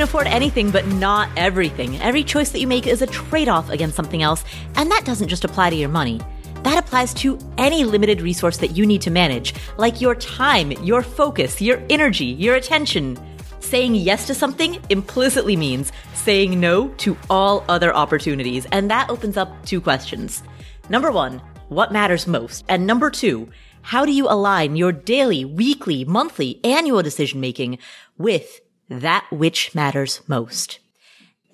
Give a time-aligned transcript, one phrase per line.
[0.00, 2.00] can afford anything, but not everything.
[2.00, 4.42] Every choice that you make is a trade off against something else,
[4.76, 6.22] and that doesn't just apply to your money.
[6.62, 11.02] That applies to any limited resource that you need to manage, like your time, your
[11.02, 13.18] focus, your energy, your attention.
[13.60, 19.36] Saying yes to something implicitly means saying no to all other opportunities, and that opens
[19.36, 20.42] up two questions.
[20.88, 22.64] Number one, what matters most?
[22.70, 23.50] And number two,
[23.82, 27.76] how do you align your daily, weekly, monthly, annual decision making
[28.16, 30.80] with that which matters most?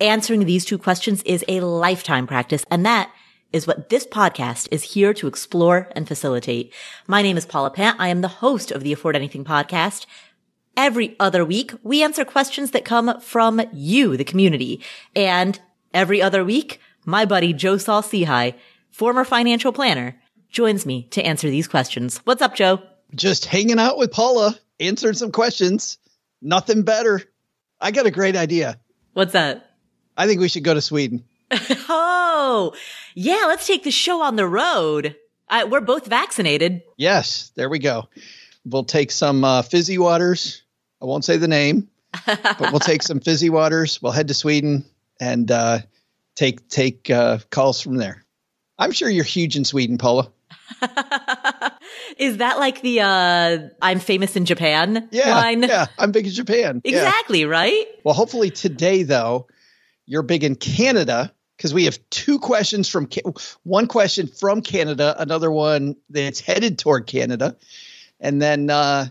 [0.01, 3.11] Answering these two questions is a lifetime practice, and that
[3.53, 6.73] is what this podcast is here to explore and facilitate.
[7.07, 7.99] My name is Paula Pant.
[7.99, 10.05] I am the host of the Afford Anything podcast.
[10.75, 14.81] Every other week, we answer questions that come from you, the community.
[15.15, 15.59] And
[15.93, 18.55] every other week, my buddy Joe Saul Sehy,
[18.91, 22.17] former financial planner, joins me to answer these questions.
[22.25, 22.81] What's up, Joe?
[23.15, 25.97] Just hanging out with Paula, answering some questions.
[26.41, 27.21] Nothing better.
[27.79, 28.79] I got a great idea.
[29.13, 29.71] What's that?
[30.15, 31.23] I think we should go to Sweden.
[31.51, 32.73] oh,
[33.15, 35.15] yeah, let's take the show on the road.
[35.49, 36.81] Uh, we're both vaccinated.
[36.97, 38.09] Yes, there we go.
[38.65, 40.63] We'll take some uh, fizzy waters.
[41.01, 41.89] I won't say the name,
[42.25, 44.01] but we'll take some fizzy waters.
[44.01, 44.85] We'll head to Sweden
[45.21, 45.79] and uh,
[46.35, 48.25] take take uh, calls from there.
[48.77, 50.31] I'm sure you're huge in Sweden, Paula.
[52.19, 55.63] Is that like the uh, I'm famous in Japan yeah, line?
[55.63, 56.81] Yeah, I'm big in Japan.
[56.83, 57.47] Exactly, yeah.
[57.47, 57.85] right?
[58.03, 59.47] Well, hopefully today, though,
[60.05, 63.09] you're big in Canada because we have two questions from
[63.63, 67.55] one question from Canada, another one that's headed toward Canada,
[68.19, 69.07] and then uh,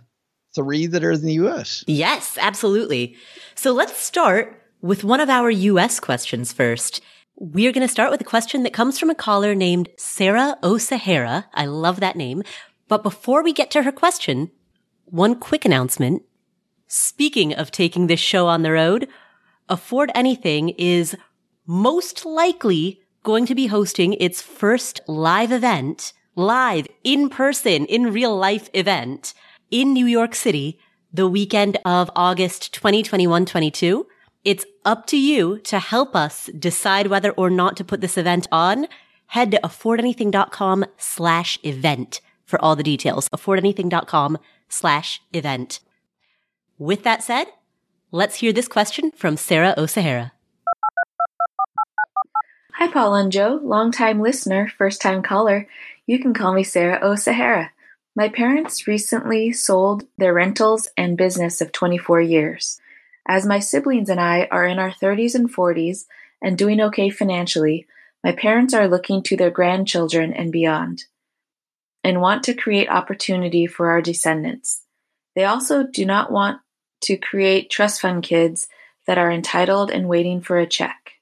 [0.55, 1.85] three that are in the U.S.
[1.87, 3.17] Yes, absolutely.
[3.55, 6.01] So let's start with one of our U.S.
[6.01, 7.03] questions first.
[7.39, 11.47] We're going to start with a question that comes from a caller named Sarah O'Sahara.
[11.53, 12.43] I love that name.
[12.89, 14.51] But before we get to her question,
[15.05, 16.23] one quick announcement.
[16.87, 19.09] Speaking of taking this show on the road,
[19.69, 21.17] Afford Anything is
[21.67, 28.37] most likely going to be hosting its first live event, live in person, in real
[28.37, 29.35] life event
[29.71, 30.79] in New York City
[31.13, 34.05] the weekend of August 2021-22.
[34.45, 38.47] It's up to you to help us decide whether or not to put this event
[38.53, 38.87] on.
[39.29, 43.29] Head to affordanything.com slash event for all the details.
[43.31, 45.81] affordanything.com slash event.
[46.79, 47.47] With that said,
[48.11, 50.33] let's hear this question from Sarah O'Sahara.
[52.75, 55.67] Hi, Paul and Joe, longtime listener, first time caller.
[56.07, 57.73] You can call me Sarah O'Sahara.
[58.15, 62.81] My parents recently sold their rentals and business of 24 years.
[63.27, 66.05] As my siblings and I are in our 30s and 40s
[66.41, 67.87] and doing okay financially,
[68.23, 71.05] my parents are looking to their grandchildren and beyond
[72.07, 74.83] and want to create opportunity for our descendants.
[75.35, 76.61] They also do not want
[77.03, 78.69] to create trust fund kids
[79.09, 81.15] that are entitled and waiting for a check.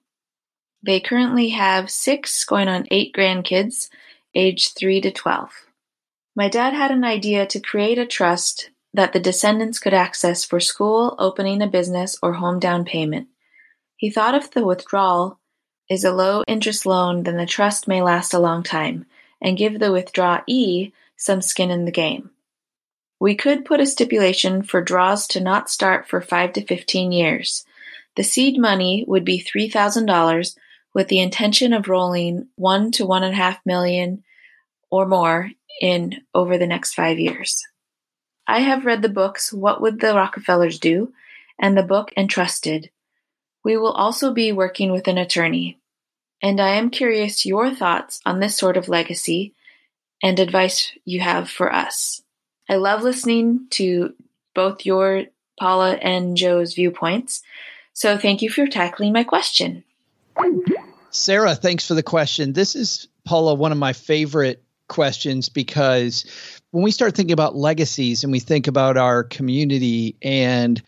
[0.82, 3.88] They currently have six going on eight grandkids,
[4.34, 5.50] aged 3 to 12.
[6.36, 10.60] My dad had an idea to create a trust that the descendants could access for
[10.60, 13.28] school, opening a business, or home down payment.
[13.96, 15.40] He thought if the withdrawal
[15.88, 19.06] is a low interest loan, then the trust may last a long time
[19.44, 22.30] and give the withdrawee some skin in the game.
[23.20, 27.64] We could put a stipulation for draws to not start for 5 to 15 years.
[28.16, 30.56] The seed money would be $3,000
[30.94, 34.24] with the intention of rolling 1 to 1.5 million
[34.90, 35.50] or more
[35.80, 37.62] in over the next 5 years.
[38.46, 41.12] I have read the books What Would the Rockefellers Do?
[41.58, 42.90] and the book Entrusted.
[43.62, 45.78] We will also be working with an attorney.
[46.44, 49.54] And I am curious your thoughts on this sort of legacy
[50.22, 52.20] and advice you have for us.
[52.68, 54.12] I love listening to
[54.54, 55.24] both your,
[55.58, 57.42] Paula, and Joe's viewpoints.
[57.94, 59.84] So thank you for tackling my question.
[61.08, 62.52] Sarah, thanks for the question.
[62.52, 66.26] This is, Paula, one of my favorite questions because
[66.72, 70.82] when we start thinking about legacies and we think about our community and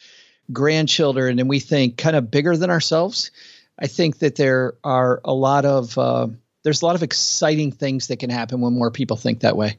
[0.52, 3.30] grandchildren and we think kind of bigger than ourselves,
[3.78, 6.28] I think that there are a lot of uh,
[6.62, 9.78] there's a lot of exciting things that can happen when more people think that way.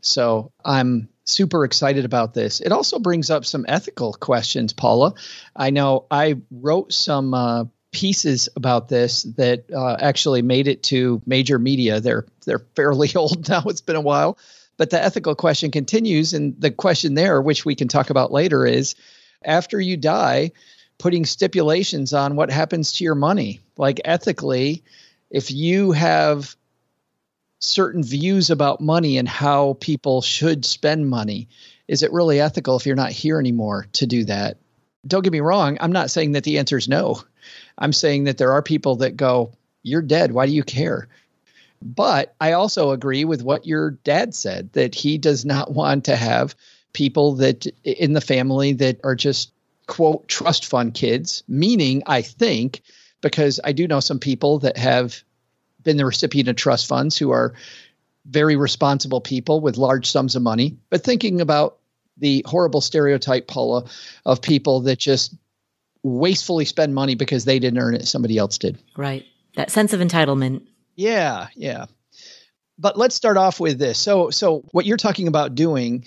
[0.00, 2.60] So I'm super excited about this.
[2.60, 5.14] It also brings up some ethical questions, Paula.
[5.54, 11.22] I know I wrote some uh, pieces about this that uh, actually made it to
[11.24, 12.00] major media.
[12.00, 13.62] They're they're fairly old now.
[13.66, 14.38] It's been a while,
[14.76, 18.66] but the ethical question continues, and the question there, which we can talk about later,
[18.66, 18.94] is
[19.42, 20.52] after you die,
[20.98, 23.60] putting stipulations on what happens to your money.
[23.76, 24.82] Like ethically,
[25.30, 26.56] if you have
[27.58, 31.48] certain views about money and how people should spend money,
[31.88, 34.58] is it really ethical if you're not here anymore to do that?
[35.06, 35.78] don't get me wrong.
[35.80, 37.22] I'm not saying that the answer is no.
[37.78, 39.52] I'm saying that there are people that go,
[39.82, 40.32] You're dead.
[40.32, 41.08] Why do you care?
[41.82, 46.16] But I also agree with what your dad said that he does not want to
[46.16, 46.54] have
[46.92, 49.52] people that in the family that are just
[49.86, 52.82] quote trust fund kids, meaning I think
[53.20, 55.22] because I do know some people that have
[55.82, 57.54] been the recipient of trust funds who are
[58.26, 61.78] very responsible people with large sums of money, but thinking about
[62.18, 63.84] the horrible stereotype, Paula,
[64.24, 65.34] of people that just
[66.02, 68.78] wastefully spend money because they didn't earn it, somebody else did.
[68.96, 69.24] Right.
[69.54, 70.66] That sense of entitlement.
[70.94, 71.86] Yeah, yeah.
[72.78, 73.98] But let's start off with this.
[73.98, 76.04] So so what you're talking about doing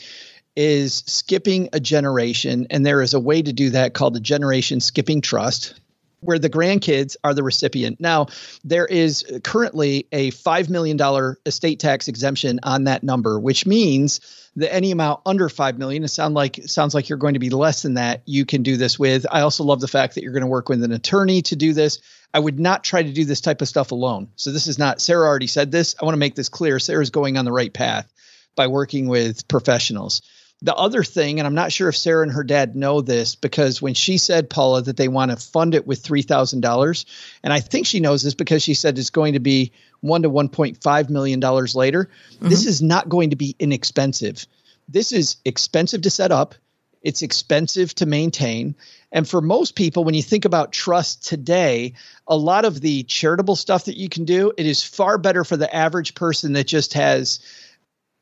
[0.56, 4.80] is skipping a generation and there is a way to do that called a generation
[4.80, 5.80] skipping trust
[6.22, 8.00] where the grandkids are the recipient.
[8.00, 8.28] Now,
[8.64, 11.00] there is currently a $5 million
[11.46, 14.20] estate tax exemption on that number, which means
[14.56, 17.50] that any amount under 5 million, it sound like sounds like you're going to be
[17.50, 19.26] less than that, you can do this with.
[19.32, 21.74] I also love the fact that you're going to work with an attorney to do
[21.74, 22.00] this.
[22.34, 24.30] I would not try to do this type of stuff alone.
[24.36, 25.96] So this is not Sarah already said this.
[26.00, 26.80] I want to make this clear.
[26.80, 28.12] Sarah's going on the right path
[28.56, 30.22] by working with professionals.
[30.62, 33.82] The other thing, and I'm not sure if Sarah and her dad know this because
[33.82, 37.06] when she said, Paula, that they want to fund it with $3,000,
[37.44, 39.72] and I think she knows this because she said it's going to be
[40.02, 42.50] one to $1.5 million later, mm-hmm.
[42.50, 44.46] this is not going to be inexpensive.
[44.90, 46.56] This is expensive to set up,
[47.02, 48.76] it's expensive to maintain.
[49.12, 51.94] And for most people, when you think about trust today,
[52.28, 55.56] a lot of the charitable stuff that you can do, it is far better for
[55.56, 57.40] the average person that just has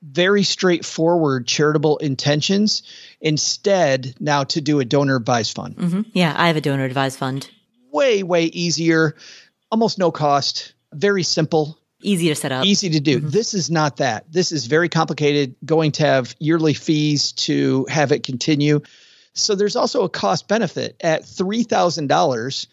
[0.01, 2.83] very straightforward charitable intentions
[3.19, 5.75] instead now to do a donor advised fund.
[5.75, 6.01] Mm-hmm.
[6.13, 7.49] Yeah, I have a donor advised fund.
[7.91, 9.15] Way, way easier,
[9.71, 11.79] almost no cost, very simple.
[12.01, 12.65] Easy to set up.
[12.65, 13.17] Easy to do.
[13.17, 13.29] Mm-hmm.
[13.29, 14.31] This is not that.
[14.31, 18.81] This is very complicated, going to have yearly fees to have it continue.
[19.33, 20.95] So there's also a cost benefit.
[21.01, 22.67] At $3,000,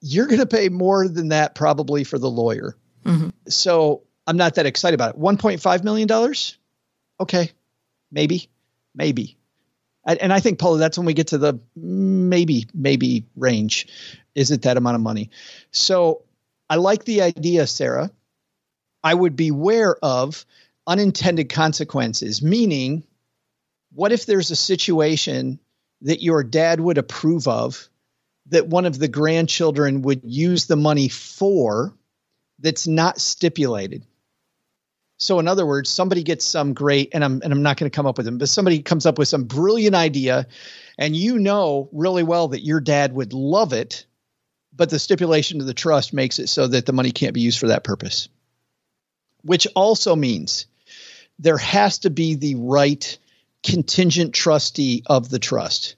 [0.00, 2.76] you're going to pay more than that probably for the lawyer.
[3.04, 3.30] Mm-hmm.
[3.48, 5.20] So I'm not that excited about it.
[5.20, 6.56] 1.5 million dollars?
[7.20, 7.50] Okay.
[8.10, 8.48] Maybe.
[8.94, 9.36] Maybe.
[10.06, 13.88] And I think Paula, that's when we get to the maybe, maybe range.
[14.34, 15.28] Is it that amount of money?
[15.70, 16.22] So
[16.70, 18.10] I like the idea, Sarah.
[19.04, 20.46] I would beware of
[20.86, 23.04] unintended consequences, meaning,
[23.92, 25.58] what if there's a situation
[26.00, 27.86] that your dad would approve of
[28.46, 31.94] that one of the grandchildren would use the money for
[32.58, 34.06] that's not stipulated?
[35.22, 37.94] So in other words, somebody gets some great, and I'm and I'm not going to
[37.94, 40.46] come up with them, but somebody comes up with some brilliant idea,
[40.98, 44.04] and you know really well that your dad would love it,
[44.74, 47.60] but the stipulation of the trust makes it so that the money can't be used
[47.60, 48.28] for that purpose.
[49.42, 50.66] Which also means
[51.38, 53.18] there has to be the right
[53.62, 55.94] contingent trustee of the trust,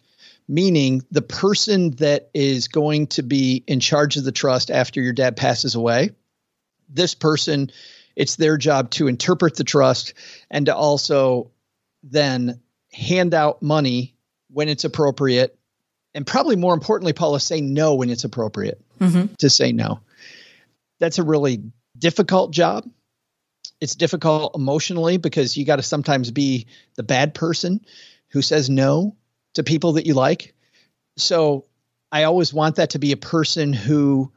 [0.46, 5.14] meaning the person that is going to be in charge of the trust after your
[5.14, 6.10] dad passes away.
[6.90, 7.70] This person
[8.16, 10.14] it's their job to interpret the trust
[10.50, 11.50] and to also
[12.02, 12.60] then
[12.92, 14.14] hand out money
[14.50, 15.58] when it's appropriate.
[16.14, 19.34] And probably more importantly, Paula, say no when it's appropriate mm-hmm.
[19.38, 20.00] to say no.
[21.00, 21.62] That's a really
[21.98, 22.88] difficult job.
[23.80, 27.84] It's difficult emotionally because you got to sometimes be the bad person
[28.28, 29.16] who says no
[29.54, 30.54] to people that you like.
[31.16, 31.66] So
[32.12, 34.32] I always want that to be a person who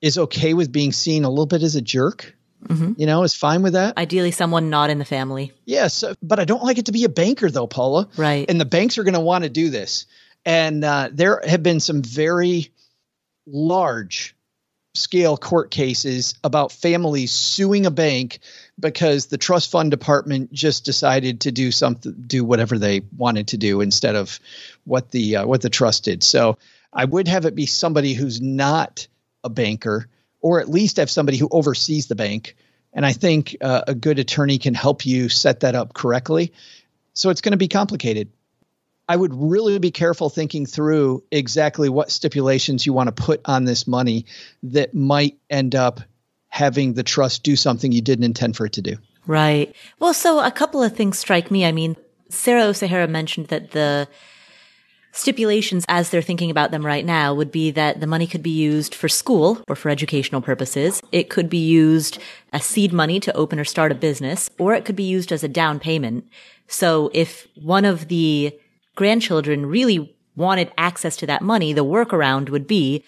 [0.00, 2.34] is okay with being seen a little bit as a jerk
[2.66, 2.92] Mm-hmm.
[2.96, 3.96] You know, is fine with that.
[3.96, 5.52] Ideally, someone not in the family.
[5.64, 8.08] Yes, but I don't like it to be a banker, though, Paula.
[8.16, 8.48] Right.
[8.48, 10.06] And the banks are going to want to do this.
[10.44, 12.70] And uh, there have been some very
[13.46, 14.34] large
[14.94, 18.40] scale court cases about families suing a bank
[18.78, 23.56] because the trust fund department just decided to do something do whatever they wanted to
[23.56, 24.40] do instead of
[24.84, 26.58] what the uh, what the trust did so
[26.92, 29.06] i would have it be somebody who's not
[29.44, 30.08] a banker
[30.40, 32.56] or at least have somebody who oversees the bank.
[32.92, 36.52] And I think uh, a good attorney can help you set that up correctly.
[37.14, 38.30] So it's going to be complicated.
[39.08, 43.64] I would really be careful thinking through exactly what stipulations you want to put on
[43.64, 44.26] this money
[44.62, 46.00] that might end up
[46.48, 48.96] having the trust do something you didn't intend for it to do.
[49.26, 49.74] Right.
[49.98, 51.64] Well, so a couple of things strike me.
[51.64, 51.96] I mean,
[52.28, 54.08] Sarah O'Sahara mentioned that the
[55.12, 58.50] stipulations as they're thinking about them right now would be that the money could be
[58.50, 61.02] used for school or for educational purposes.
[61.12, 62.18] It could be used
[62.52, 65.42] as seed money to open or start a business, or it could be used as
[65.42, 66.26] a down payment.
[66.68, 68.56] So if one of the
[68.94, 73.04] grandchildren really wanted access to that money, the workaround would be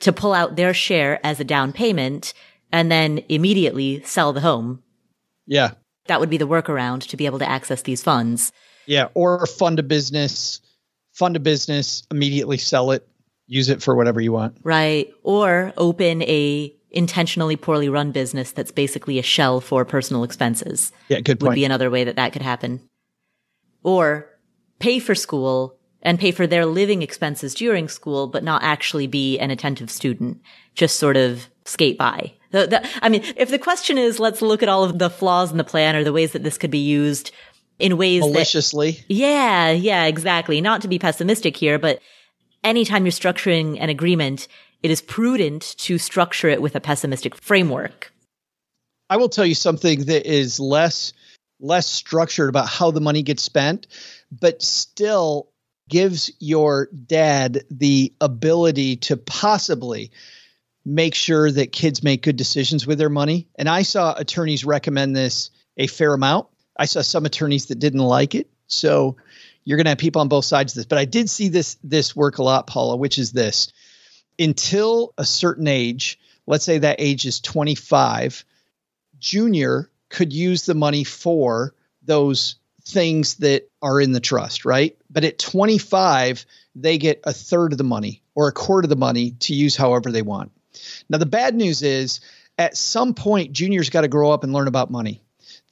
[0.00, 2.34] to pull out their share as a down payment
[2.70, 4.82] and then immediately sell the home.
[5.46, 5.72] Yeah.
[6.06, 8.52] That would be the workaround to be able to access these funds.
[8.86, 9.08] Yeah.
[9.14, 10.60] Or fund a business
[11.12, 13.06] fund a business, immediately sell it,
[13.46, 14.56] use it for whatever you want.
[14.62, 15.12] Right.
[15.22, 20.92] Or open a intentionally poorly run business that's basically a shell for personal expenses.
[21.08, 21.50] Yeah, good point.
[21.50, 22.80] Would be another way that that could happen.
[23.82, 24.28] Or
[24.78, 29.38] pay for school and pay for their living expenses during school, but not actually be
[29.38, 30.40] an attentive student.
[30.74, 32.34] Just sort of skate by.
[32.50, 35.50] The, the, I mean, if the question is, let's look at all of the flaws
[35.50, 37.30] in the plan or the ways that this could be used
[37.82, 38.92] in ways maliciously.
[38.92, 40.60] That, yeah, yeah, exactly.
[40.60, 42.00] Not to be pessimistic here, but
[42.62, 44.46] anytime you're structuring an agreement,
[44.82, 48.12] it is prudent to structure it with a pessimistic framework.
[49.10, 51.12] I will tell you something that is less
[51.60, 53.86] less structured about how the money gets spent,
[54.32, 55.48] but still
[55.88, 60.10] gives your dad the ability to possibly
[60.84, 63.48] make sure that kids make good decisions with their money.
[63.56, 66.48] And I saw attorneys recommend this a fair amount.
[66.76, 68.48] I saw some attorneys that didn't like it.
[68.66, 69.16] So
[69.64, 70.86] you're going to have people on both sides of this.
[70.86, 73.72] But I did see this this work a lot, Paula, which is this.
[74.38, 78.44] Until a certain age, let's say that age is 25,
[79.18, 84.96] junior could use the money for those things that are in the trust, right?
[85.10, 88.96] But at 25, they get a third of the money or a quarter of the
[88.96, 90.50] money to use however they want.
[91.08, 92.20] Now, the bad news is
[92.58, 95.22] at some point, juniors got to grow up and learn about money.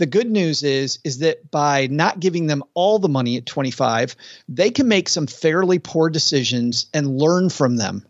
[0.00, 4.16] The good news is is that by not giving them all the money at 25,
[4.48, 8.06] they can make some fairly poor decisions and learn from them.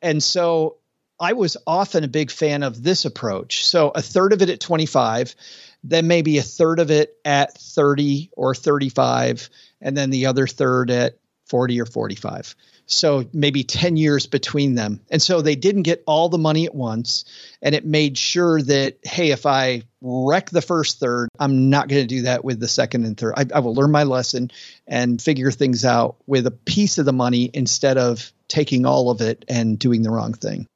[0.00, 0.76] And so
[1.20, 3.66] I was often a big fan of this approach.
[3.66, 5.36] So a third of it at 25,
[5.84, 9.50] then maybe a third of it at 30 or 35,
[9.82, 12.54] and then the other third at 40 or 45.
[12.86, 15.00] So maybe 10 years between them.
[15.10, 17.24] And so they didn't get all the money at once.
[17.60, 22.02] And it made sure that, hey, if I wreck the first third, I'm not going
[22.02, 23.34] to do that with the second and third.
[23.36, 24.50] I, I will learn my lesson
[24.86, 29.20] and figure things out with a piece of the money instead of taking all of
[29.20, 30.66] it and doing the wrong thing.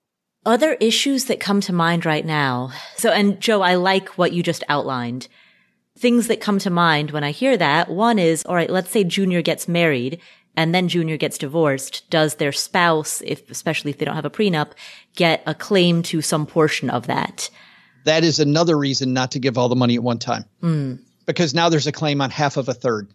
[0.44, 2.72] Other issues that come to mind right now.
[2.96, 5.28] So, and Joe, I like what you just outlined.
[5.96, 7.88] Things that come to mind when I hear that.
[7.88, 10.20] One is, all right, let's say Junior gets married
[10.56, 14.30] and then Junior gets divorced, does their spouse, if especially if they don't have a
[14.30, 14.72] prenup,
[15.16, 17.50] get a claim to some portion of that?
[18.04, 20.44] That is another reason not to give all the money at one time.
[20.62, 20.98] Mm.
[21.24, 23.08] Because now there's a claim on half of a third.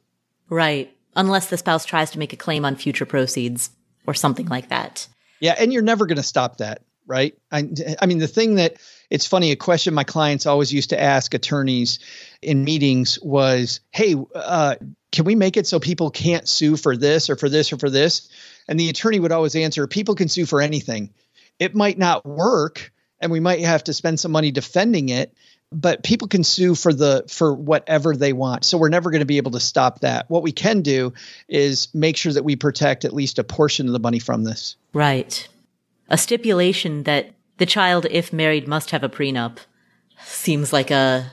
[0.49, 0.95] Right.
[1.15, 3.69] Unless the spouse tries to make a claim on future proceeds
[4.05, 5.07] or something like that.
[5.39, 7.37] Yeah, and you're never going to stop that, right?
[7.51, 7.69] I,
[8.01, 8.77] I mean, the thing that
[9.09, 11.99] it's funny, a question my clients always used to ask attorneys
[12.41, 14.75] in meetings was, "Hey, uh,
[15.11, 17.89] can we make it so people can't sue for this or for this or for
[17.89, 18.29] this?
[18.67, 21.11] And the attorney would always answer, people can sue for anything.
[21.59, 25.33] It might not work and we might have to spend some money defending it,
[25.71, 28.63] but people can sue for the for whatever they want.
[28.63, 30.29] So we're never going to be able to stop that.
[30.29, 31.13] What we can do
[31.47, 34.75] is make sure that we protect at least a portion of the money from this.
[34.93, 35.47] Right.
[36.09, 39.57] A stipulation that the child if married must have a prenup
[40.23, 41.31] seems like a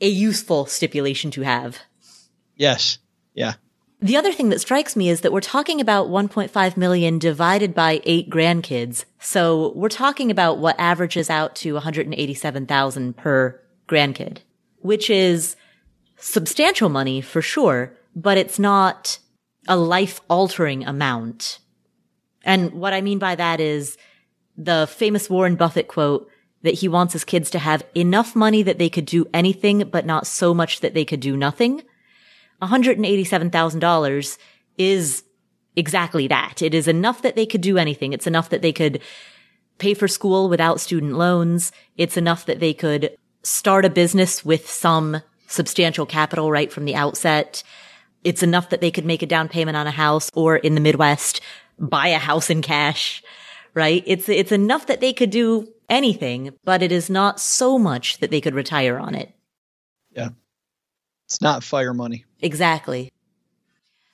[0.00, 1.78] a useful stipulation to have.
[2.56, 2.98] Yes.
[3.34, 3.54] Yeah.
[4.00, 8.00] The other thing that strikes me is that we're talking about 1.5 million divided by
[8.04, 9.04] eight grandkids.
[9.18, 14.38] So we're talking about what averages out to 187,000 per grandkid,
[14.78, 15.56] which is
[16.16, 19.18] substantial money for sure, but it's not
[19.66, 21.58] a life altering amount.
[22.44, 23.96] And what I mean by that is
[24.58, 26.28] the famous Warren Buffett quote
[26.62, 30.04] that he wants his kids to have enough money that they could do anything, but
[30.04, 31.82] not so much that they could do nothing.
[32.60, 34.38] $187,000
[34.76, 35.22] is
[35.76, 36.60] exactly that.
[36.60, 38.12] It is enough that they could do anything.
[38.12, 39.00] It's enough that they could
[39.78, 41.70] pay for school without student loans.
[41.96, 46.96] It's enough that they could start a business with some substantial capital right from the
[46.96, 47.62] outset.
[48.24, 50.80] It's enough that they could make a down payment on a house or in the
[50.80, 51.40] Midwest,
[51.78, 53.22] buy a house in cash,
[53.74, 54.02] right?
[54.06, 58.30] It's, it's enough that they could do anything, but it is not so much that
[58.30, 59.34] they could retire on it.
[60.10, 60.30] Yeah.
[61.26, 62.24] It's not fire money.
[62.40, 63.10] Exactly.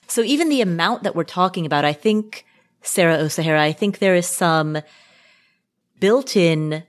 [0.07, 2.45] So even the amount that we're talking about, I think,
[2.83, 4.79] Sarah O'Sahara, I think there is some
[6.01, 6.83] built in,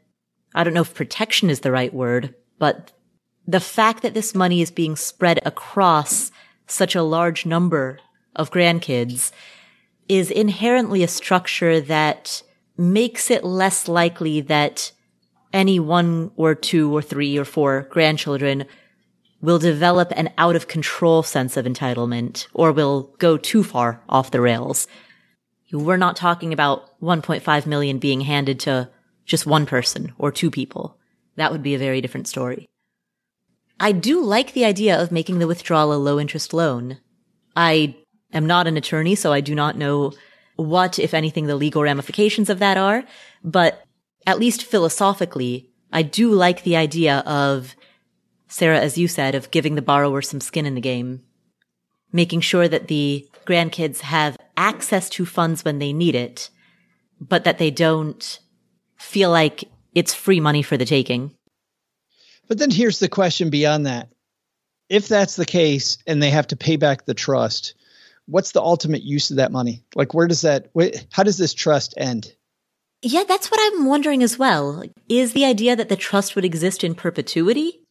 [0.54, 2.92] I don't know if protection is the right word, but
[3.48, 6.32] the fact that this money is being spread across
[6.68, 8.00] such a large number
[8.36, 9.32] of grandkids
[10.10, 12.44] is inherently a structure that
[12.78, 14.92] makes it less likely that
[15.54, 18.66] any one or two or three or four grandchildren
[19.42, 24.32] will develop an out of control sense of entitlement or will go too far off
[24.32, 24.88] the rails.
[25.72, 28.90] We're not talking about 1.5 million being handed to
[29.26, 30.98] just one person or two people.
[31.36, 32.66] That would be a very different story.
[33.80, 37.00] I do like the idea of making the withdrawal a low interest loan.
[37.56, 37.96] I
[38.32, 40.14] am not an attorney, so I do not know
[40.56, 43.04] what, if anything, the legal ramifications of that are.
[43.44, 43.84] But
[44.26, 47.76] at least philosophically, I do like the idea of,
[48.48, 51.24] Sarah, as you said, of giving the borrower some skin in the game,
[52.12, 56.50] making sure that the grandkids have access to funds when they need it,
[57.20, 58.40] but that they don't
[58.98, 61.32] feel like it's free money for the taking.
[62.48, 64.10] But then here's the question beyond that.
[64.90, 67.74] If that's the case and they have to pay back the trust,
[68.28, 69.84] what's the ultimate use of that money?
[69.96, 70.70] Like, where does that,
[71.12, 72.34] how does this trust end?
[73.02, 74.84] Yeah, that's what I'm wondering as well.
[75.08, 77.82] Is the idea that the trust would exist in perpetuity?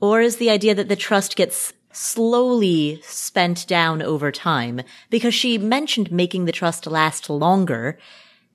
[0.00, 4.82] Or is the idea that the trust gets slowly spent down over time?
[5.08, 7.98] Because she mentioned making the trust last longer.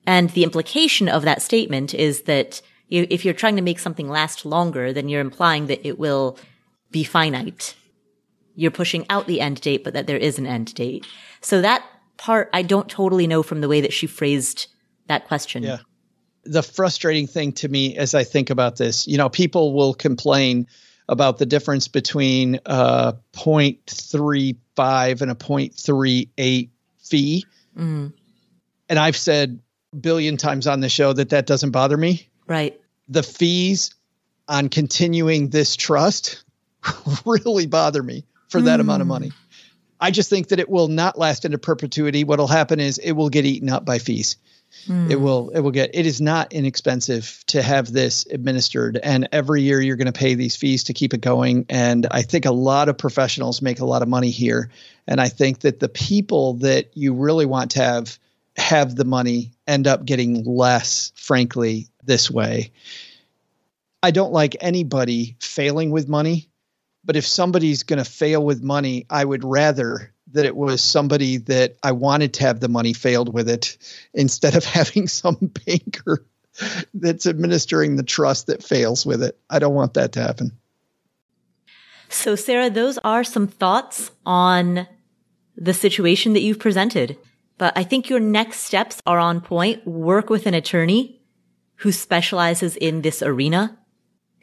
[0.06, 4.44] And the implication of that statement is that if you're trying to make something last
[4.44, 6.38] longer, then you're implying that it will
[6.92, 7.74] be finite.
[8.56, 11.06] You're pushing out the end date, but that there is an end date.
[11.40, 11.84] So that
[12.16, 14.66] part, I don't totally know from the way that she phrased
[15.06, 15.62] that question.
[15.62, 15.78] Yeah.
[16.44, 20.66] The frustrating thing to me as I think about this, you know, people will complain
[21.08, 27.44] about the difference between a 0.35 and a 0.38 fee.
[27.76, 28.12] Mm.
[28.88, 29.60] And I've said
[30.00, 32.28] billion times on the show that that doesn't bother me.
[32.46, 32.80] Right.
[33.08, 33.94] The fees
[34.48, 36.44] on continuing this trust
[37.24, 38.24] really bother me
[38.58, 38.82] for that mm.
[38.82, 39.32] amount of money.
[39.98, 42.24] I just think that it will not last into perpetuity.
[42.24, 44.36] What'll happen is it will get eaten up by fees.
[44.88, 45.10] Mm.
[45.10, 49.62] It will it will get it is not inexpensive to have this administered and every
[49.62, 52.50] year you're going to pay these fees to keep it going and I think a
[52.50, 54.70] lot of professionals make a lot of money here
[55.06, 58.18] and I think that the people that you really want to have
[58.56, 62.72] have the money end up getting less frankly this way.
[64.02, 66.45] I don't like anybody failing with money,
[67.06, 71.36] but if somebody's going to fail with money, I would rather that it was somebody
[71.38, 73.78] that I wanted to have the money failed with it
[74.12, 76.26] instead of having some banker
[76.92, 79.38] that's administering the trust that fails with it.
[79.48, 80.52] I don't want that to happen.
[82.08, 84.86] So, Sarah, those are some thoughts on
[85.56, 87.16] the situation that you've presented.
[87.58, 89.86] But I think your next steps are on point.
[89.86, 91.22] Work with an attorney
[91.76, 93.78] who specializes in this arena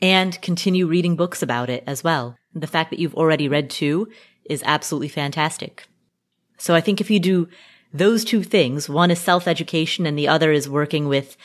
[0.04, 2.36] and continue reading books about it as well.
[2.54, 4.10] The fact that you've already read two
[4.44, 5.88] is absolutely fantastic.
[6.58, 7.48] So I think if you do
[7.94, 11.38] those two things, one is self-education and the other is working with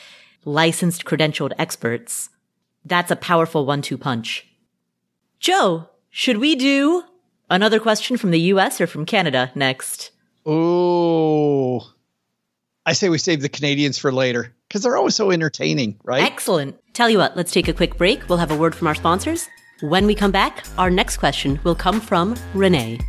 [0.43, 2.31] licensed credentialed experts,
[2.83, 4.45] that's a powerful one-two punch.
[5.39, 7.05] Joe, should we do
[7.49, 10.11] another question from the US or from Canada next?
[10.45, 11.89] Oh,
[12.85, 16.21] I say we save the Canadians for later because they're always so entertaining, right?
[16.23, 16.77] Excellent.
[16.93, 18.29] Tell you what, let's take a quick break.
[18.29, 19.49] We'll have a word from our sponsors.
[19.81, 22.99] When we come back, our next question will come from Renee.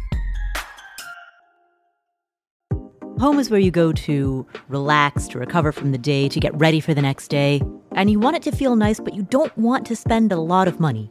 [3.19, 6.81] Home is where you go to relax, to recover from the day, to get ready
[6.81, 7.61] for the next day.
[7.93, 10.67] And you want it to feel nice, but you don't want to spend a lot
[10.67, 11.11] of money.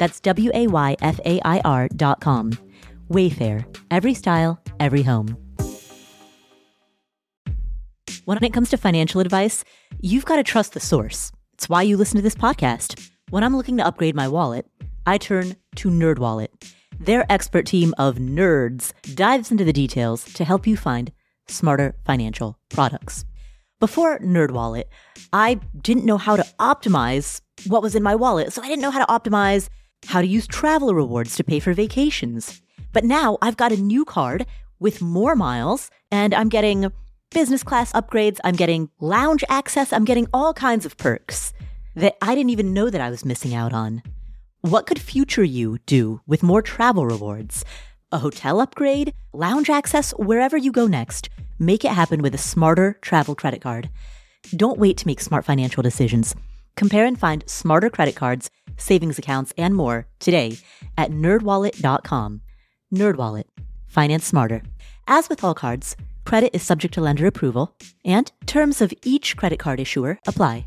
[0.00, 2.52] That's W A Y F A I R dot com.
[3.10, 5.36] Wayfair, every style, every home.
[8.24, 9.62] When it comes to financial advice,
[10.00, 11.32] you've got to trust the source.
[11.52, 13.10] It's why you listen to this podcast.
[13.28, 14.64] When I'm looking to upgrade my wallet,
[15.04, 16.48] I turn to NerdWallet.
[16.98, 21.12] Their expert team of nerds dives into the details to help you find
[21.46, 23.26] smarter financial products.
[23.80, 24.84] Before NerdWallet,
[25.32, 28.90] I didn't know how to optimize what was in my wallet, so I didn't know
[28.90, 29.68] how to optimize
[30.06, 32.62] how to use travel rewards to pay for vacations.
[32.92, 34.46] But now I've got a new card
[34.78, 36.90] with more miles and I'm getting
[37.30, 38.38] business class upgrades.
[38.42, 39.92] I'm getting lounge access.
[39.92, 41.52] I'm getting all kinds of perks
[41.94, 44.02] that I didn't even know that I was missing out on.
[44.62, 47.64] What could future you do with more travel rewards?
[48.12, 51.28] A hotel upgrade, lounge access, wherever you go next.
[51.58, 53.90] Make it happen with a smarter travel credit card.
[54.56, 56.34] Don't wait to make smart financial decisions.
[56.76, 60.58] Compare and find smarter credit cards, savings accounts, and more today
[60.96, 62.40] at nerdwallet.com.
[62.92, 63.44] Nerdwallet.
[63.86, 64.62] Finance smarter.
[65.06, 69.58] As with all cards, credit is subject to lender approval, and terms of each credit
[69.58, 70.66] card issuer apply.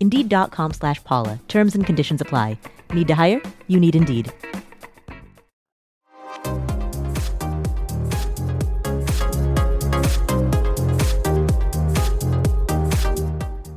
[0.00, 1.38] Indeed.com slash Paula.
[1.46, 2.58] Terms and conditions apply.
[2.92, 3.40] Need to hire?
[3.68, 4.32] You need Indeed.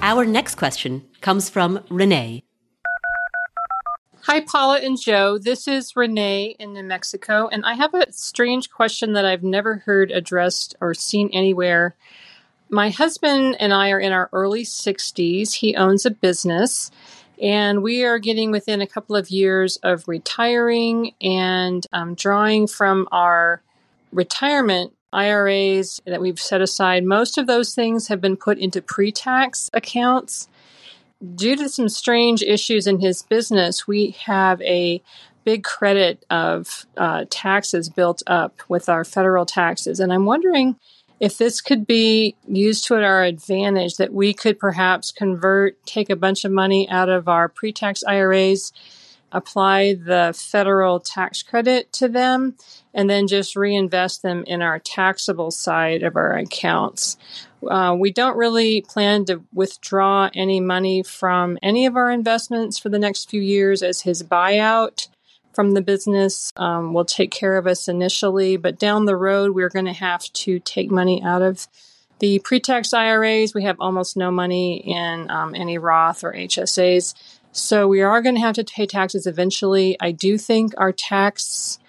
[0.02, 2.44] Our next question comes from Renee.
[4.24, 5.38] Hi, Paula and Joe.
[5.38, 9.78] This is Renee in New Mexico, and I have a strange question that I've never
[9.86, 11.96] heard addressed or seen anywhere.
[12.74, 15.54] My husband and I are in our early 60s.
[15.54, 16.90] He owns a business,
[17.40, 23.08] and we are getting within a couple of years of retiring and um, drawing from
[23.12, 23.62] our
[24.12, 29.12] retirement IRAs that we've set aside, most of those things have been put into pre
[29.12, 30.48] tax accounts.
[31.36, 35.00] Due to some strange issues in his business, we have a
[35.44, 40.00] big credit of uh, taxes built up with our federal taxes.
[40.00, 40.76] And I'm wondering
[41.24, 46.18] if this could be used to our advantage, that we could perhaps convert, take a
[46.18, 48.74] bunch of money out of our pre tax IRAs
[49.34, 52.56] apply the federal tax credit to them,
[52.94, 57.18] and then just reinvest them in our taxable side of our accounts.
[57.68, 62.90] Uh, we don't really plan to withdraw any money from any of our investments for
[62.90, 65.08] the next few years as his buyout
[65.54, 69.70] from the business um, will take care of us initially, but down the road, we're
[69.70, 71.68] going to have to take money out of
[72.20, 73.54] the pre tax IRAs.
[73.54, 77.14] We have almost no money in um, any Roth or HSAs.
[77.52, 79.96] So we are going to have to pay taxes eventually.
[80.00, 81.80] I do think our tax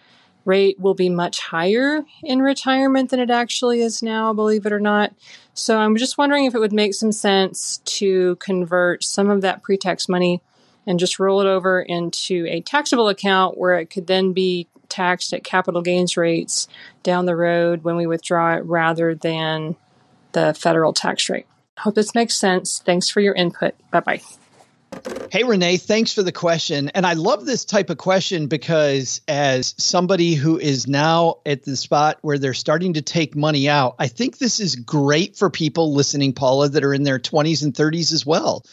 [0.44, 4.80] rate will be much higher in retirement than it actually is now, believe it or
[4.80, 5.14] not.
[5.54, 9.62] So I'm just wondering if it would make some sense to convert some of that
[9.62, 10.42] pre tax money
[10.86, 15.32] and just roll it over into a taxable account where it could then be taxed
[15.32, 16.68] at capital gains rates
[17.02, 19.76] down the road when we withdraw it rather than
[20.32, 21.46] the federal tax rate.
[21.78, 22.78] Hope this makes sense.
[22.78, 23.74] Thanks for your input.
[23.90, 24.20] Bye bye.
[25.30, 26.90] Hey, Renee, thanks for the question.
[26.90, 31.76] And I love this type of question because, as somebody who is now at the
[31.76, 35.94] spot where they're starting to take money out, I think this is great for people
[35.94, 38.64] listening, Paula, that are in their 20s and 30s as well,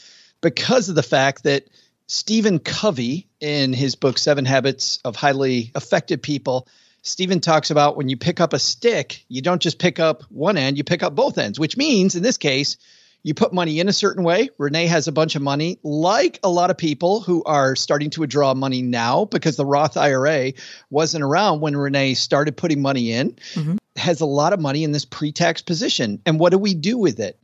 [0.42, 1.68] because of the fact that
[2.12, 6.68] Stephen Covey, in his book, Seven Habits of Highly Effective People,
[7.04, 10.58] Stephen talks about when you pick up a stick, you don't just pick up one
[10.58, 12.76] end, you pick up both ends, which means in this case,
[13.24, 14.50] you put money in a certain way.
[14.58, 18.20] Renee has a bunch of money, like a lot of people who are starting to
[18.20, 20.52] withdraw money now because the Roth IRA
[20.90, 23.78] wasn't around when Renee started putting money in, mm-hmm.
[23.96, 26.22] has a lot of money in this pre tax position.
[26.26, 27.40] And what do we do with it?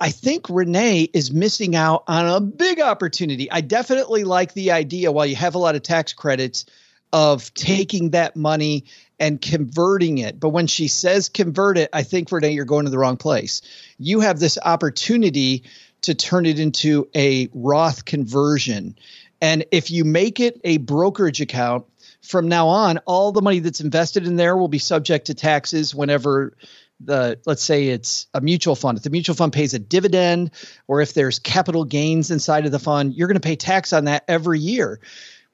[0.00, 3.50] I think Renee is missing out on a big opportunity.
[3.50, 6.66] I definitely like the idea while you have a lot of tax credits
[7.12, 8.84] of taking that money
[9.18, 10.38] and converting it.
[10.38, 13.62] But when she says convert it, I think Renee, you're going to the wrong place.
[13.98, 15.64] You have this opportunity
[16.02, 18.96] to turn it into a Roth conversion.
[19.40, 21.86] And if you make it a brokerage account,
[22.22, 25.94] from now on, all the money that's invested in there will be subject to taxes
[25.94, 26.56] whenever
[27.00, 30.50] the let's say it's a mutual fund if the mutual fund pays a dividend
[30.88, 34.06] or if there's capital gains inside of the fund you're going to pay tax on
[34.06, 35.00] that every year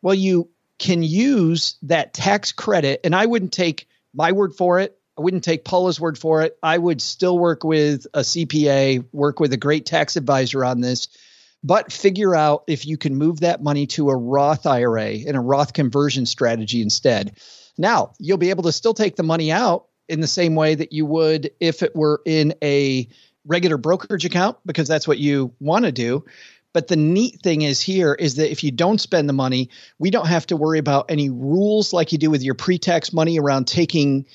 [0.01, 4.99] well you can use that tax credit, and I wouldn't take my word for it.
[5.17, 6.59] I wouldn't take Paula's word for it.
[6.63, 11.09] I would still work with a CPA, work with a great tax advisor on this,
[11.63, 15.41] but figure out if you can move that money to a Roth IRA and a
[15.41, 17.39] Roth conversion strategy instead.
[17.79, 20.93] Now, you'll be able to still take the money out in the same way that
[20.93, 23.09] you would if it were in a
[23.47, 26.25] regular brokerage account because that's what you want to do.
[26.73, 30.11] But the neat thing is here is that if you don't spend the money, we
[30.11, 33.67] don't have to worry about any rules like you do with your pre-tax money around
[33.67, 34.27] taking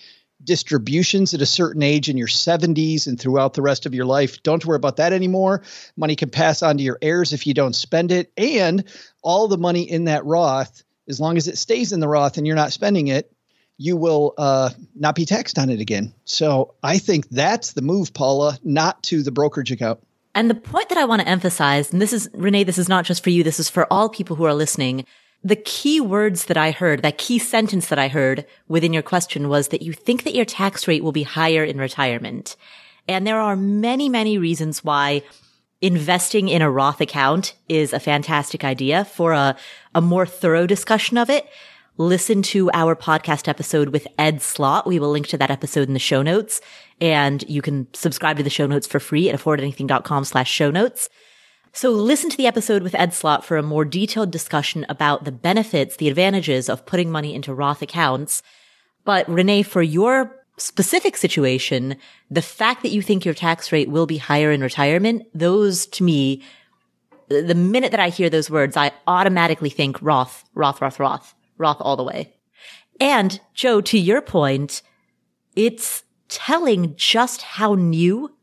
[0.42, 4.42] distributions at a certain age in your 70s and throughout the rest of your life.
[4.42, 5.64] Don't worry about that anymore.
[5.98, 8.32] Money can pass on to your heirs if you don't spend it.
[8.38, 8.86] And
[9.22, 12.48] all the money in that Roth, as long as it stays in the Roth and
[12.48, 13.34] you're not spending it,
[13.80, 16.14] you will uh, not be taxed on it again.
[16.26, 20.02] So I think that's the move, Paula, not to the brokerage account.
[20.36, 23.06] And the point that I want to emphasize, and this is, Renee, this is not
[23.06, 23.42] just for you.
[23.42, 25.06] This is for all people who are listening.
[25.46, 29.48] The key words that I heard, that key sentence that I heard within your question
[29.48, 32.58] was that you think that your tax rate will be higher in retirement.
[33.08, 35.24] And there are many, many reasons why
[35.80, 39.56] investing in a Roth account is a fantastic idea for a,
[39.96, 41.48] a more thorough discussion of it
[42.00, 44.88] listen to our podcast episode with Ed Slott.
[44.88, 46.62] We will link to that episode in the show notes
[47.02, 51.10] and you can subscribe to the show notes for free at affordanything.com slash show notes.
[51.74, 55.32] So listen to the episode with Ed Slott for a more detailed discussion about the
[55.32, 58.42] benefits, the advantages of putting money into Roth accounts.
[59.04, 61.98] But Renee, for your specific situation,
[62.32, 66.04] the fact that you think your tax rate will be higher in retirement, those to
[66.06, 66.44] me,
[67.28, 71.36] the minute that I hear those words, I automatically think Roth, Roth, Roth, Roth.
[71.60, 72.34] Roth all the way.
[73.00, 74.82] And Joe, to your point,
[75.56, 78.36] it's telling just how new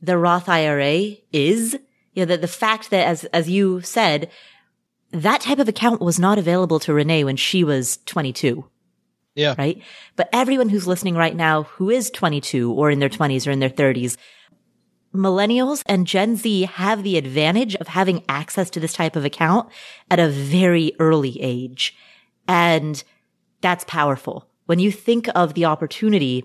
[0.00, 1.74] the Roth IRA is.
[2.12, 4.30] You know, the, the fact that as, as you said,
[5.12, 8.64] that type of account was not available to Renee when she was 22.
[9.34, 9.54] Yeah.
[9.56, 9.80] Right.
[10.16, 13.60] But everyone who's listening right now who is 22 or in their 20s or in
[13.60, 14.16] their 30s,
[15.14, 19.70] millennials and Gen Z have the advantage of having access to this type of account
[20.10, 21.96] at a very early age.
[22.48, 23.02] And
[23.60, 24.48] that's powerful.
[24.66, 26.44] When you think of the opportunity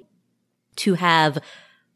[0.77, 1.39] to have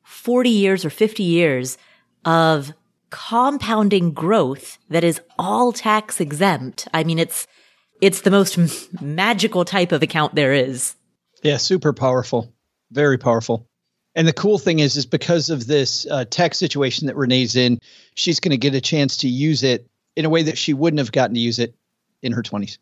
[0.04, 1.78] 40 years or 50 years
[2.26, 2.74] of
[3.10, 6.88] compounding growth that is all tax exempt.
[6.94, 7.48] I mean, it's,
[8.02, 8.58] it's the most
[9.02, 10.96] magical type of account there is.
[11.44, 12.54] Yeah, super powerful.
[12.92, 13.68] Very powerful.
[14.16, 17.80] And the cool thing is, is because of this uh, tax situation that Renee's in,
[18.16, 21.00] she's going to get a chance to use it in a way that she wouldn't
[21.00, 21.76] have gotten to use it
[22.24, 22.80] in her 20s.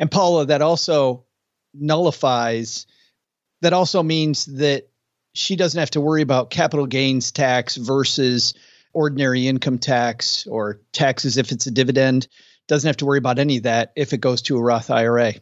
[0.00, 1.26] And Paula, that also
[1.72, 2.86] nullifies,
[3.60, 4.88] that also means that
[5.34, 8.54] she doesn't have to worry about capital gains tax versus
[8.92, 12.26] ordinary income tax or taxes if it's a dividend.
[12.66, 15.34] Doesn't have to worry about any of that if it goes to a Roth IRA.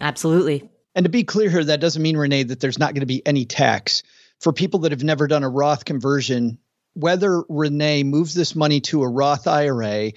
[0.00, 0.70] Absolutely.
[0.94, 3.26] And to be clear here, that doesn't mean, Renee, that there's not going to be
[3.26, 4.02] any tax.
[4.40, 6.58] For people that have never done a Roth conversion,
[6.94, 10.12] whether Renee moves this money to a Roth IRA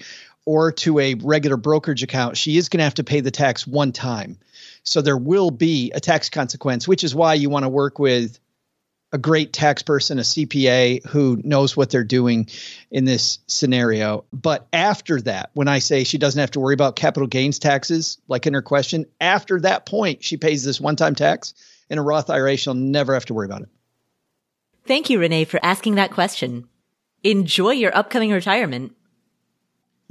[0.46, 3.66] or to a regular brokerage account, she is going to have to pay the tax
[3.66, 4.38] one time.
[4.82, 8.38] So there will be a tax consequence, which is why you want to work with
[9.12, 12.48] a great tax person, a CPA who knows what they're doing
[12.90, 14.24] in this scenario.
[14.32, 18.18] But after that, when I say she doesn't have to worry about capital gains taxes,
[18.28, 21.54] like in her question, after that point, she pays this one time tax
[21.88, 23.68] in a Roth IRA, she'll never have to worry about it.
[24.86, 26.68] Thank you, Renee, for asking that question.
[27.22, 28.94] Enjoy your upcoming retirement.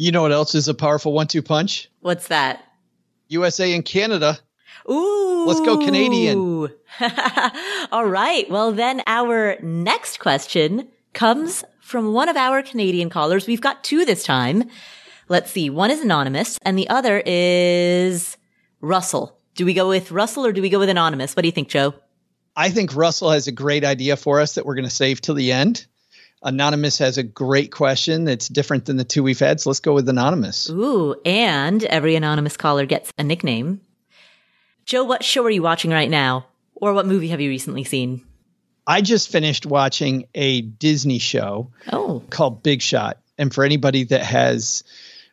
[0.01, 1.89] You know what else is a powerful one two punch?
[1.99, 2.63] What's that?
[3.27, 4.39] USA and Canada.
[4.89, 5.43] Ooh.
[5.45, 6.69] Let's go Canadian.
[7.91, 8.49] All right.
[8.49, 13.45] Well, then our next question comes from one of our Canadian callers.
[13.45, 14.69] We've got two this time.
[15.27, 15.69] Let's see.
[15.69, 18.37] One is anonymous and the other is
[18.79, 19.37] Russell.
[19.55, 21.35] Do we go with Russell or do we go with anonymous?
[21.35, 21.93] What do you think, Joe?
[22.55, 25.35] I think Russell has a great idea for us that we're going to save till
[25.35, 25.87] the end.
[26.41, 29.59] Anonymous has a great question that's different than the two we've had.
[29.59, 30.69] So let's go with Anonymous.
[30.69, 33.81] Ooh, and every anonymous caller gets a nickname.
[34.85, 36.47] Joe, what show are you watching right now?
[36.75, 38.25] Or what movie have you recently seen?
[38.87, 42.23] I just finished watching a Disney show oh.
[42.29, 43.19] called Big Shot.
[43.37, 44.83] And for anybody that has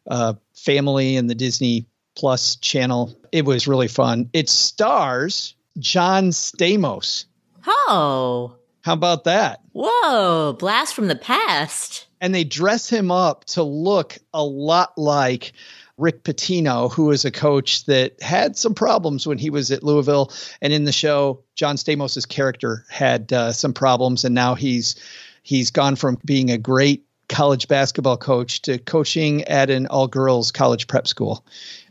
[0.06, 4.28] uh, family in the Disney Plus channel, it was really fun.
[4.32, 7.26] It stars John Stamos.
[7.66, 8.56] Oh.
[8.86, 9.62] How about that?
[9.72, 12.06] Whoa, blast from the past.
[12.20, 15.54] And they dress him up to look a lot like
[15.98, 20.30] Rick Pitino, who is a coach that had some problems when he was at Louisville.
[20.62, 24.94] And in the show, John Stamos' character had uh, some problems, and now he's
[25.42, 30.52] he's gone from being a great college basketball coach to coaching at an all girls
[30.52, 31.44] college prep school.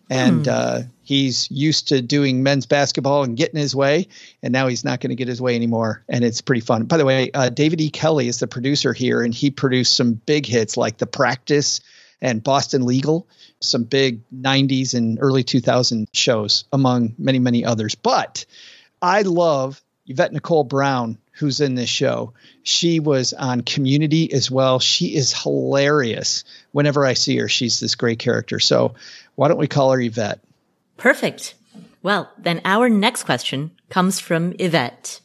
[0.10, 0.52] And hmm.
[0.52, 4.08] uh, he's used to doing men's basketball and getting his way,
[4.44, 6.84] and now he's not going to get his way anymore, and it's pretty fun.
[6.84, 7.89] By the way, uh, David E.
[7.89, 11.82] Kelley is the producer here, and he produced some big hits like The Practice
[12.22, 13.28] and Boston Legal,
[13.62, 17.96] some big 90s and early 2000 shows, among many, many others.
[17.96, 18.46] But
[19.02, 22.34] I love Yvette Nicole Brown, who's in this show.
[22.63, 24.80] She was on Community as well.
[24.80, 26.44] She is hilarious.
[26.72, 28.60] Whenever I see her, she's this great character.
[28.60, 28.96] So
[29.36, 30.39] why don't we call her Yvette?
[30.98, 31.56] Perfect.
[32.02, 35.21] Well, then our next question comes from Yvette.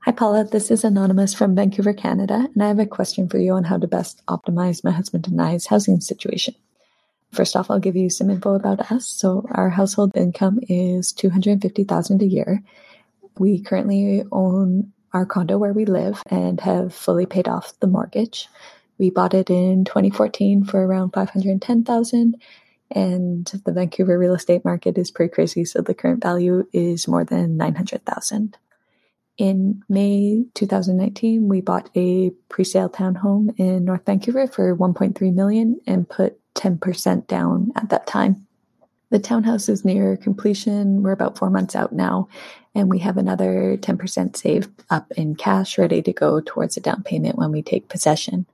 [0.00, 0.44] Hi, Paula.
[0.44, 3.76] This is Anonymous from Vancouver, Canada, and I have a question for you on how
[3.76, 6.54] to best optimize my husband and I's housing situation.
[7.32, 9.04] First off, I'll give you some info about us.
[9.06, 12.62] So, our household income is two hundred fifty thousand a year.
[13.36, 18.48] We currently own our condo where we live and have fully paid off the mortgage.
[18.98, 22.40] We bought it in 2014 for around 510,000
[22.90, 27.24] and the Vancouver real estate market is pretty crazy so the current value is more
[27.24, 28.56] than 900,000.
[29.38, 36.08] In May 2019, we bought a pre-sale townhome in North Vancouver for 1.3 million and
[36.08, 38.46] put 10% down at that time.
[39.10, 41.02] The townhouse is near completion.
[41.02, 42.28] We're about four months out now,
[42.74, 47.02] and we have another 10% saved up in cash ready to go towards a down
[47.02, 48.46] payment when we take possession.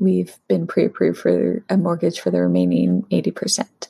[0.00, 3.88] We've been pre approved for a mortgage for the remaining 80%.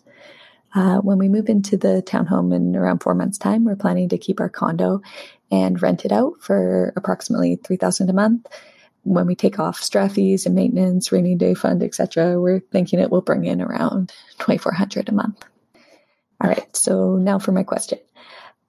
[0.75, 4.19] Uh, when we move into the townhome in around four months' time, we're planning to
[4.19, 5.03] keep our condo
[5.51, 8.47] and rent it out for approximately 3000 a month.
[9.03, 13.11] When we take off strata fees and maintenance, rainy day fund, etc., we're thinking it
[13.11, 15.45] will bring in around 2400 a month.
[16.41, 17.99] All right, so now for my question.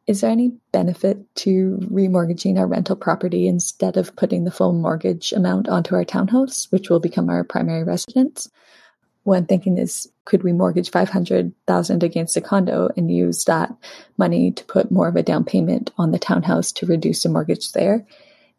[0.08, 5.32] Is there any benefit to remortgaging our rental property instead of putting the full mortgage
[5.32, 8.50] amount onto our townhouse, which will become our primary residence?
[9.28, 13.72] I'm thinking is, could we mortgage 500,000 against a condo and use that
[14.18, 17.72] money to put more of a down payment on the townhouse to reduce the mortgage
[17.72, 18.06] there?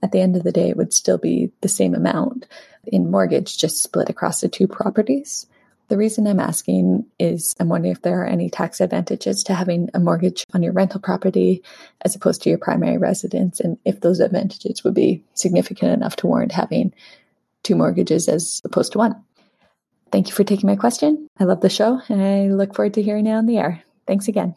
[0.03, 2.47] At the end of the day, it would still be the same amount
[2.85, 5.47] in mortgage, just split across the two properties.
[5.93, 9.91] The reason I'm asking is I'm wondering if there are any tax advantages to having
[9.93, 11.63] a mortgage on your rental property
[12.01, 16.27] as opposed to your primary residence, and if those advantages would be significant enough to
[16.27, 16.95] warrant having
[17.63, 19.23] two mortgages as opposed to one.
[20.11, 21.29] Thank you for taking my question.
[21.39, 23.83] I love the show and I look forward to hearing it on the air.
[24.07, 24.55] Thanks again.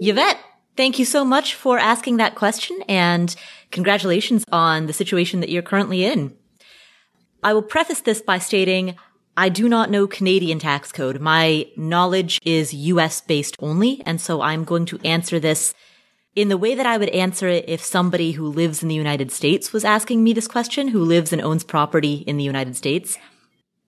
[0.00, 0.38] Yvette,
[0.74, 3.36] thank you so much for asking that question and
[3.70, 6.34] congratulations on the situation that you're currently in.
[7.42, 8.96] I will preface this by stating
[9.36, 11.20] I do not know Canadian tax code.
[11.20, 14.02] My knowledge is US based only.
[14.04, 15.74] And so I'm going to answer this
[16.34, 19.30] in the way that I would answer it if somebody who lives in the United
[19.30, 23.18] States was asking me this question, who lives and owns property in the United States.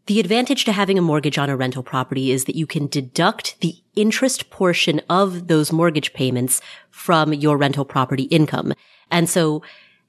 [0.07, 3.59] The advantage to having a mortgage on a rental property is that you can deduct
[3.61, 8.75] the interest portion of those mortgage payments from your rental property income.
[9.11, 9.63] And so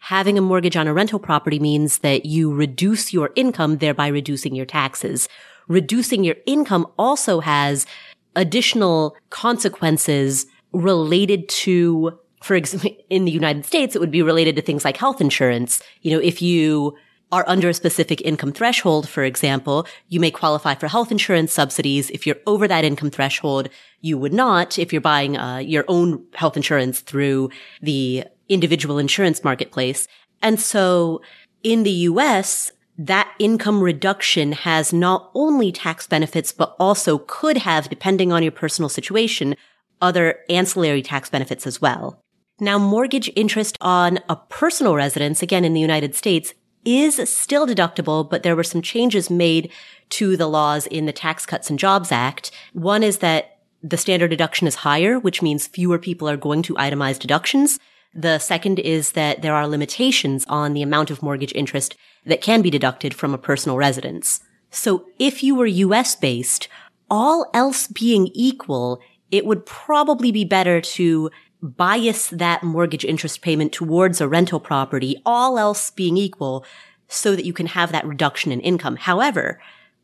[0.05, 4.53] having a mortgage on a rental property means that you reduce your income, thereby reducing
[4.53, 5.27] your taxes.
[5.67, 7.87] Reducing your income also has
[8.35, 14.61] additional consequences related to, for example, in the United States, it would be related to
[14.61, 15.81] things like health insurance.
[16.03, 16.95] You know, if you
[17.31, 22.11] are under a specific income threshold, for example, you may qualify for health insurance subsidies.
[22.11, 23.69] If you're over that income threshold,
[24.01, 27.49] you would not if you're buying uh, your own health insurance through
[27.81, 30.07] the individual insurance marketplace.
[30.41, 31.21] And so
[31.63, 37.89] in the US, that income reduction has not only tax benefits, but also could have,
[37.89, 39.55] depending on your personal situation,
[40.01, 42.21] other ancillary tax benefits as well.
[42.59, 46.53] Now, mortgage interest on a personal residence, again in the United States,
[46.85, 49.71] is still deductible, but there were some changes made
[50.09, 52.51] to the laws in the Tax Cuts and Jobs Act.
[52.73, 56.75] One is that the standard deduction is higher, which means fewer people are going to
[56.75, 57.79] itemize deductions.
[58.15, 62.61] The second is that there are limitations on the amount of mortgage interest that can
[62.61, 64.39] be deducted from a personal residence.
[64.71, 66.69] So if you were US based,
[67.09, 71.29] all else being equal, it would probably be better to
[71.61, 76.65] bias that mortgage interest payment towards a rental property, all else being equal,
[77.07, 78.95] so that you can have that reduction in income.
[78.95, 79.59] However,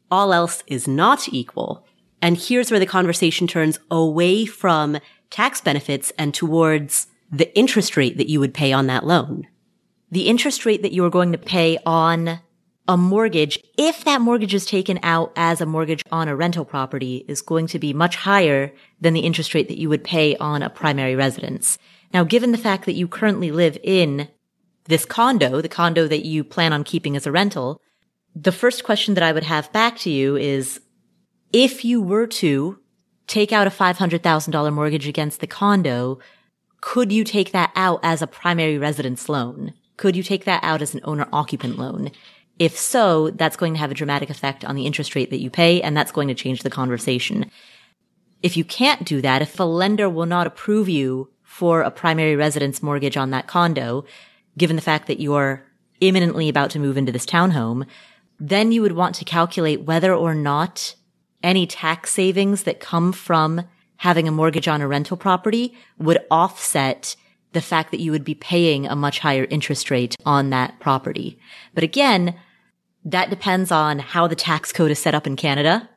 [0.09, 1.85] all else is not equal.
[2.21, 4.97] And here's where the conversation turns away from
[5.29, 9.47] tax benefits and towards the interest rate that you would pay on that loan.
[10.11, 12.41] The interest rate that you are going to pay on
[12.87, 17.23] a mortgage, if that mortgage is taken out as a mortgage on a rental property,
[17.27, 20.61] is going to be much higher than the interest rate that you would pay on
[20.61, 21.77] a primary residence.
[22.13, 24.27] Now, given the fact that you currently live in
[24.85, 27.79] this condo, the condo that you plan on keeping as a rental,
[28.35, 30.81] the first question that I would have back to you is,
[31.53, 32.79] if you were to
[33.27, 36.19] take out a $500,000 mortgage against the condo,
[36.81, 39.73] could you take that out as a primary residence loan?
[39.97, 42.11] Could you take that out as an owner occupant loan?
[42.59, 45.49] If so, that's going to have a dramatic effect on the interest rate that you
[45.49, 47.49] pay, and that's going to change the conversation.
[48.41, 52.35] If you can't do that, if a lender will not approve you for a primary
[52.35, 54.05] residence mortgage on that condo,
[54.57, 55.65] given the fact that you're
[56.01, 57.85] imminently about to move into this townhome,
[58.39, 60.95] then you would want to calculate whether or not
[61.43, 63.63] any tax savings that come from
[64.01, 67.15] having a mortgage on a rental property would offset
[67.51, 71.37] the fact that you would be paying a much higher interest rate on that property.
[71.75, 72.33] But again,
[73.05, 75.87] that depends on how the tax code is set up in Canada.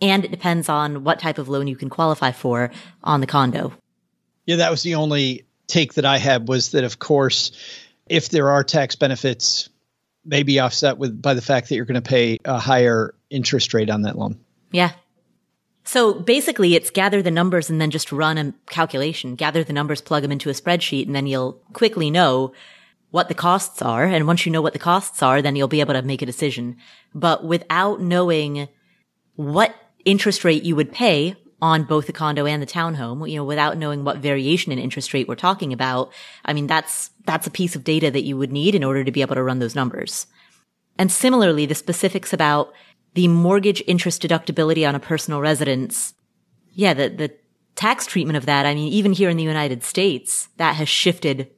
[0.00, 2.70] And it depends on what type of loan you can qualify for
[3.02, 3.72] on the condo.
[4.46, 7.50] Yeah, that was the only take that I had was that, of course,
[8.06, 9.68] if there are tax benefits,
[10.24, 13.90] maybe offset with by the fact that you're going to pay a higher interest rate
[13.90, 14.38] on that loan.
[14.70, 14.92] Yeah.
[15.84, 20.00] So basically it's gather the numbers and then just run a calculation, gather the numbers,
[20.00, 22.52] plug them into a spreadsheet, and then you'll quickly know
[23.10, 24.04] what the costs are.
[24.04, 26.26] And once you know what the costs are, then you'll be able to make a
[26.26, 26.78] decision.
[27.14, 28.68] But without knowing
[29.36, 29.74] what
[30.04, 33.78] interest rate you would pay on both the condo and the townhome, you know, without
[33.78, 36.12] knowing what variation in interest rate we're talking about,
[36.44, 39.12] I mean, that's, that's a piece of data that you would need in order to
[39.12, 40.26] be able to run those numbers.
[40.98, 42.72] And similarly, the specifics about
[43.14, 46.14] the mortgage interest deductibility on a personal residence.
[46.72, 47.34] Yeah, the, the
[47.76, 48.66] tax treatment of that.
[48.66, 51.50] I mean, even here in the United States, that has shifted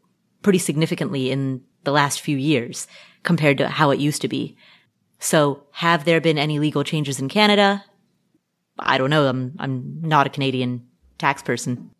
[0.43, 2.87] pretty significantly in the last few years
[3.23, 4.57] compared to how it used to be.
[5.19, 7.85] So have there been any legal changes in Canada?
[8.79, 9.27] I don't know.
[9.27, 10.87] I'm, I'm not a Canadian
[11.19, 11.91] tax person.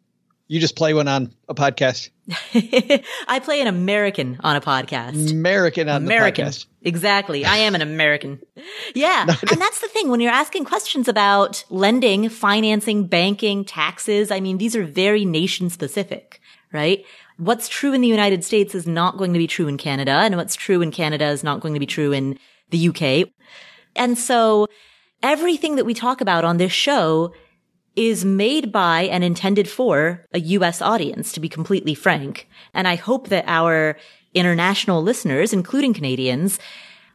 [0.49, 2.11] You just play one on a podcast.
[3.29, 5.33] I play an American on a podcast.
[5.33, 6.53] American on American.
[6.87, 7.45] Exactly.
[7.45, 8.41] I am an American.
[8.95, 9.27] Yeah.
[9.29, 14.31] and that's the thing when you're asking questions about lending, financing, banking, taxes.
[14.31, 16.41] I mean, these are very nation specific,
[16.73, 17.05] right?
[17.37, 20.37] What's true in the United States is not going to be true in Canada and
[20.37, 22.39] what's true in Canada is not going to be true in
[22.71, 23.29] the UK.
[23.97, 24.67] And so
[25.23, 27.35] everything that we talk about on this show
[27.97, 32.49] is made by and intended for a US audience, to be completely frank.
[32.73, 33.97] And I hope that our
[34.37, 36.59] international listeners, including Canadians,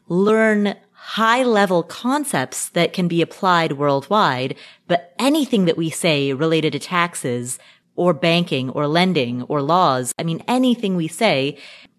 [0.08, 4.56] learn high level concepts that can be applied worldwide.
[4.88, 7.60] But anything that we say related to taxes
[7.96, 11.58] or banking or lending or laws, I mean, anything we say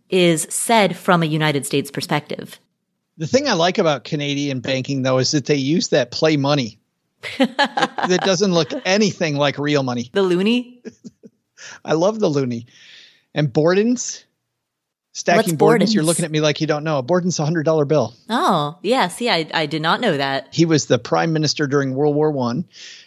[0.08, 2.58] is said from a United States perspective.
[3.16, 6.78] The thing I like about Canadian banking, though, is that they use that play money
[7.38, 10.10] that doesn't look anything like real money.
[10.12, 10.84] The loonie.
[11.84, 12.66] I love the loonie.
[13.34, 14.24] And Borden's
[15.12, 15.94] stacking Borden's.
[15.94, 17.00] You're looking at me like you don't know.
[17.02, 18.14] Borden's a hundred dollar bill.
[18.28, 20.48] Oh yeah, see, I I did not know that.
[20.52, 22.64] He was the prime minister during World War One,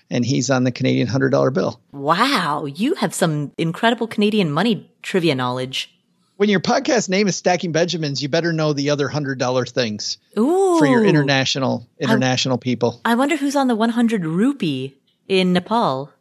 [0.09, 1.79] and he's on the Canadian hundred dollar bill.
[1.91, 5.91] Wow, you have some incredible Canadian money trivia knowledge
[6.37, 10.17] when your podcast name is Stacking Benjamins, you better know the other hundred dollar things
[10.37, 10.77] Ooh.
[10.77, 13.01] for your international international I, people.
[13.05, 14.95] I wonder who's on the one hundred rupee
[15.27, 16.11] in Nepal.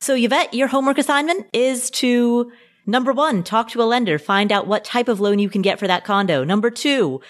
[0.00, 2.52] So Yvette, your homework assignment is to
[2.86, 5.78] number one, talk to a lender, find out what type of loan you can get
[5.78, 6.44] for that condo.
[6.44, 7.20] Number two,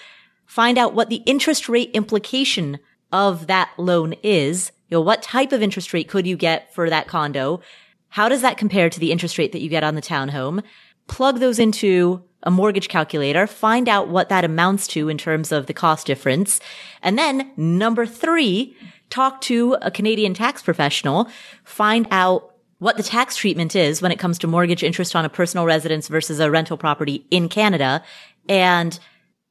[0.45, 2.79] find out what the interest rate implication
[3.11, 4.71] of that loan is.
[4.89, 7.61] You know, what type of interest rate could you get for that condo?
[8.09, 10.63] How does that compare to the interest rate that you get on the townhome?
[11.07, 15.65] plug those into a mortgage calculator, find out what that amounts to in terms of
[15.65, 16.59] the cost difference.
[17.01, 18.75] And then number three,
[19.09, 21.29] talk to a Canadian tax professional,
[21.63, 22.54] find out
[22.85, 26.07] what the tax treatment is when it comes to mortgage interest on a personal residence
[26.07, 28.03] versus a rental property in Canada
[28.47, 28.99] and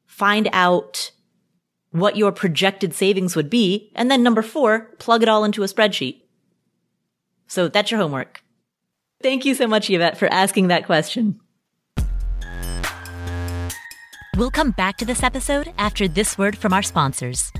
[0.06, 1.10] find out
[1.90, 3.90] what your projected savings would be.
[3.96, 6.22] And then number four, plug it all into a spreadsheet.
[7.48, 8.40] So that's your homework.
[9.20, 11.40] Thank you so much, Yvette, for asking that question.
[14.36, 17.50] We'll come back to this episode after this word from our sponsors.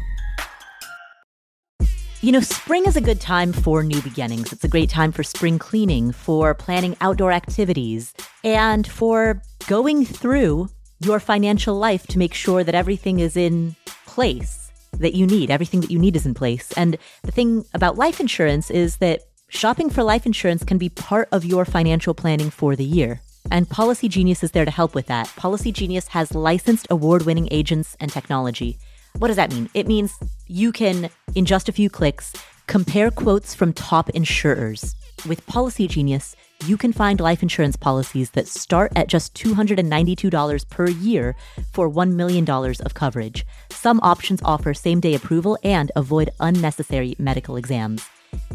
[2.25, 4.51] You know, spring is a good time for new beginnings.
[4.51, 10.71] It's a great time for spring cleaning, for planning outdoor activities, and for going through
[11.01, 15.51] your financial life to make sure that everything is in place that you need.
[15.51, 16.73] Everything that you need is in place.
[16.79, 19.21] And the thing about life insurance is that
[19.51, 23.21] shopping for life insurance can be part of your financial planning for the year.
[23.51, 25.29] And Policy Genius is there to help with that.
[25.37, 28.79] Policy Genius has licensed award winning agents and technology.
[29.19, 29.71] What does that mean?
[29.75, 32.33] It means you can, in just a few clicks,
[32.67, 34.97] compare quotes from top insurers.
[35.29, 36.35] With Policy Genius,
[36.67, 41.37] you can find life insurance policies that start at just $292 per year
[41.73, 43.47] for $1 million of coverage.
[43.71, 48.05] Some options offer same day approval and avoid unnecessary medical exams.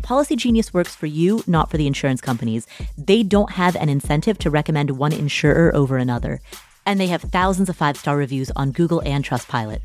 [0.01, 2.67] Policy Genius works for you, not for the insurance companies.
[2.97, 6.41] They don't have an incentive to recommend one insurer over another.
[6.85, 9.79] And they have thousands of five star reviews on Google and Trustpilot.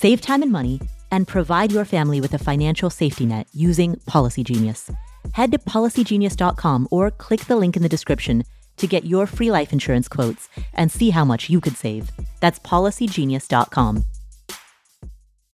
[0.00, 0.80] Save time and money
[1.10, 4.92] and provide your family with a financial safety net using Policy Genius.
[5.32, 8.44] Head to policygenius.com or click the link in the description
[8.76, 12.12] to get your free life insurance quotes and see how much you could save.
[12.38, 14.04] That's policygenius.com.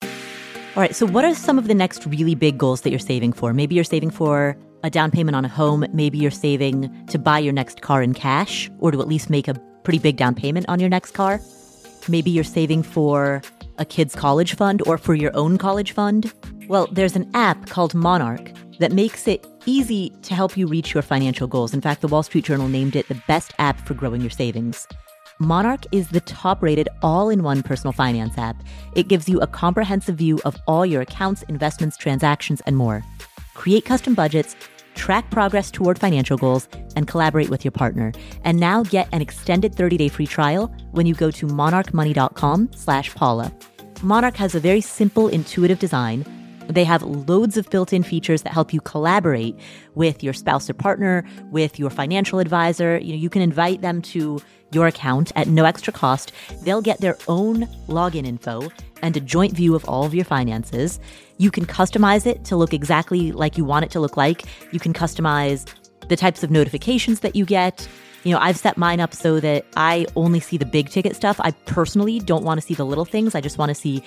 [0.01, 0.09] All
[0.75, 3.53] right, so what are some of the next really big goals that you're saving for?
[3.53, 7.37] Maybe you're saving for a down payment on a home, maybe you're saving to buy
[7.37, 10.65] your next car in cash or to at least make a pretty big down payment
[10.67, 11.39] on your next car.
[12.07, 13.43] Maybe you're saving for
[13.81, 16.31] a kid's college fund or for your own college fund.
[16.67, 21.03] Well, there's an app called Monarch that makes it easy to help you reach your
[21.03, 21.73] financial goals.
[21.73, 24.87] In fact, the Wall Street Journal named it the best app for growing your savings.
[25.39, 28.61] Monarch is the top rated all in one personal finance app.
[28.95, 33.03] It gives you a comprehensive view of all your accounts, investments, transactions, and more.
[33.55, 34.55] Create custom budgets,
[34.93, 38.11] track progress toward financial goals, and collaborate with your partner.
[38.43, 43.51] And now get an extended 30-day free trial when you go to monarchmoney.com slash Paula.
[44.03, 46.25] Monarch has a very simple, intuitive design
[46.71, 49.57] they have loads of built in features that help you collaborate
[49.95, 52.97] with your spouse or partner, with your financial advisor.
[52.97, 54.41] You know, you can invite them to
[54.71, 56.31] your account at no extra cost.
[56.63, 58.71] They'll get their own login info
[59.01, 60.99] and a joint view of all of your finances.
[61.37, 64.43] You can customize it to look exactly like you want it to look like.
[64.71, 65.67] You can customize
[66.07, 67.87] the types of notifications that you get.
[68.23, 71.39] You know, I've set mine up so that I only see the big ticket stuff.
[71.39, 73.33] I personally don't want to see the little things.
[73.33, 74.03] I just want to see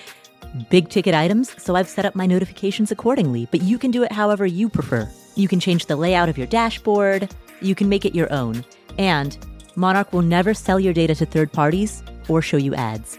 [0.70, 4.12] big ticket items, so I've set up my notifications accordingly, but you can do it
[4.12, 5.10] however you prefer.
[5.34, 8.64] You can change the layout of your dashboard, you can make it your own,
[8.98, 9.36] and
[9.74, 13.18] Monarch will never sell your data to third parties or show you ads.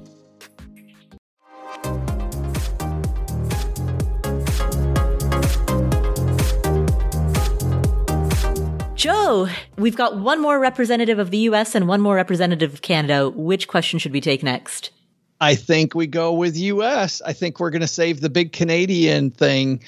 [9.01, 9.49] Joe,
[9.79, 13.31] we've got one more representative of the US and one more representative of Canada.
[13.31, 14.91] Which question should we take next?
[15.39, 17.19] I think we go with US.
[17.19, 19.81] I think we're going to save the big Canadian thing.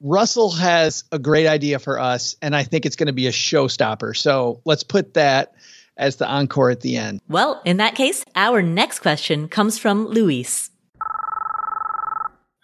[0.00, 3.32] Russell has a great idea for us, and I think it's going to be a
[3.32, 4.16] showstopper.
[4.16, 5.54] So let's put that
[5.96, 7.20] as the encore at the end.
[7.28, 10.70] Well, in that case, our next question comes from Luis.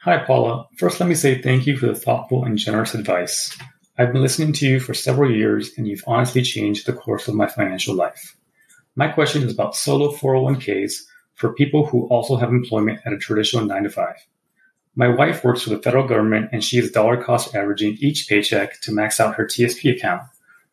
[0.02, 0.68] Hi, Paula.
[0.76, 3.58] First, let me say thank you for the thoughtful and generous advice.
[3.98, 7.34] I've been listening to you for several years, and you've honestly changed the course of
[7.34, 8.36] my financial life.
[8.94, 11.02] My question is about solo 401ks
[11.34, 14.14] for people who also have employment at a traditional 9 to 5.
[14.94, 18.80] My wife works for the federal government and she is dollar cost averaging each paycheck
[18.82, 20.22] to max out her TSP account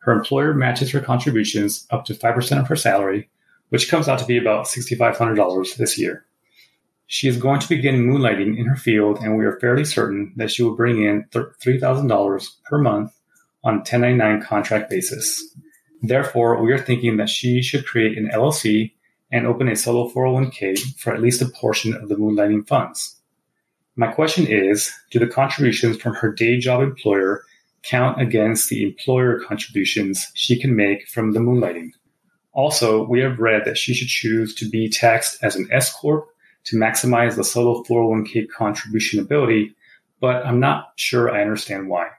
[0.06, 3.28] her employer matches her contributions up to 5% of her salary,
[3.70, 6.24] which comes out to be about $6,500 this year.
[7.08, 10.52] She is going to begin moonlighting in her field, and we are fairly certain that
[10.52, 13.15] she will bring in $3,000 per month
[13.66, 15.44] on a 1099 contract basis.
[16.00, 18.92] Therefore, we are thinking that she should create an LLC
[19.32, 23.20] and open a solo 401k for at least a portion of the moonlighting funds.
[23.96, 27.42] My question is Do the contributions from her day job employer
[27.82, 31.90] count against the employer contributions she can make from the moonlighting.
[32.52, 36.28] Also, we have read that she should choose to be taxed as an S Corp
[36.64, 39.74] to maximize the solo 401k contribution ability,
[40.20, 42.10] but I'm not sure I understand why.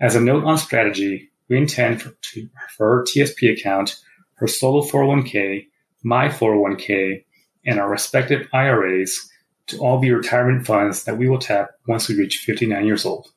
[0.00, 3.96] As a note on strategy, we intend for, to, her TSP account,
[4.34, 5.66] her solo 401k,
[6.02, 7.24] my 401k,
[7.64, 9.28] and our respective IRAs
[9.68, 13.32] to all be retirement funds that we will tap once we reach 59 years old.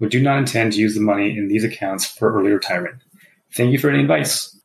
[0.00, 2.96] We do not intend to use the money in these accounts for early retirement.
[3.54, 4.58] Thank you for any advice.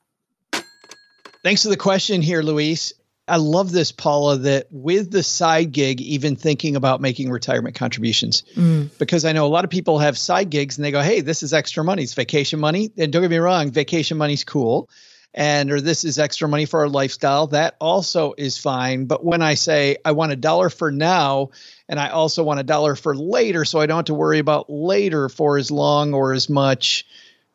[1.44, 2.94] Thanks for the question here, Luis.
[3.28, 8.44] I love this, Paula, that with the side gig, even thinking about making retirement contributions,
[8.56, 8.90] mm.
[8.98, 11.44] because I know a lot of people have side gigs and they go, Hey, this
[11.44, 12.04] is extra money.
[12.04, 12.92] It's vacation money.
[12.98, 14.90] And don't get me wrong, vacation money's cool.
[15.34, 17.48] And or this is extra money for our lifestyle.
[17.48, 19.06] That also is fine.
[19.06, 21.50] But when I say I want a dollar for now
[21.90, 24.70] and I also want a dollar for later so I don't have to worry about
[24.70, 27.06] later for as long or as much.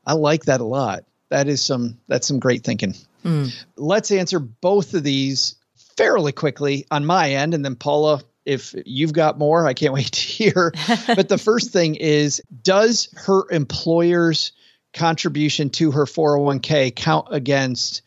[0.07, 1.05] I like that a lot.
[1.31, 2.95] That is some that's some great thinking.
[3.25, 3.53] Mm.
[3.77, 5.57] Let's answer both of these
[5.97, 10.13] fairly quickly on my end and then Paula if you've got more, I can't wait
[10.13, 10.73] to hear.
[11.07, 14.53] but the first thing is does her employer's
[14.93, 18.03] contribution to her 401k count against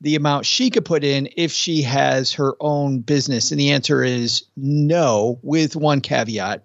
[0.00, 3.50] the amount she could put in if she has her own business?
[3.50, 6.64] And the answer is no, with one caveat.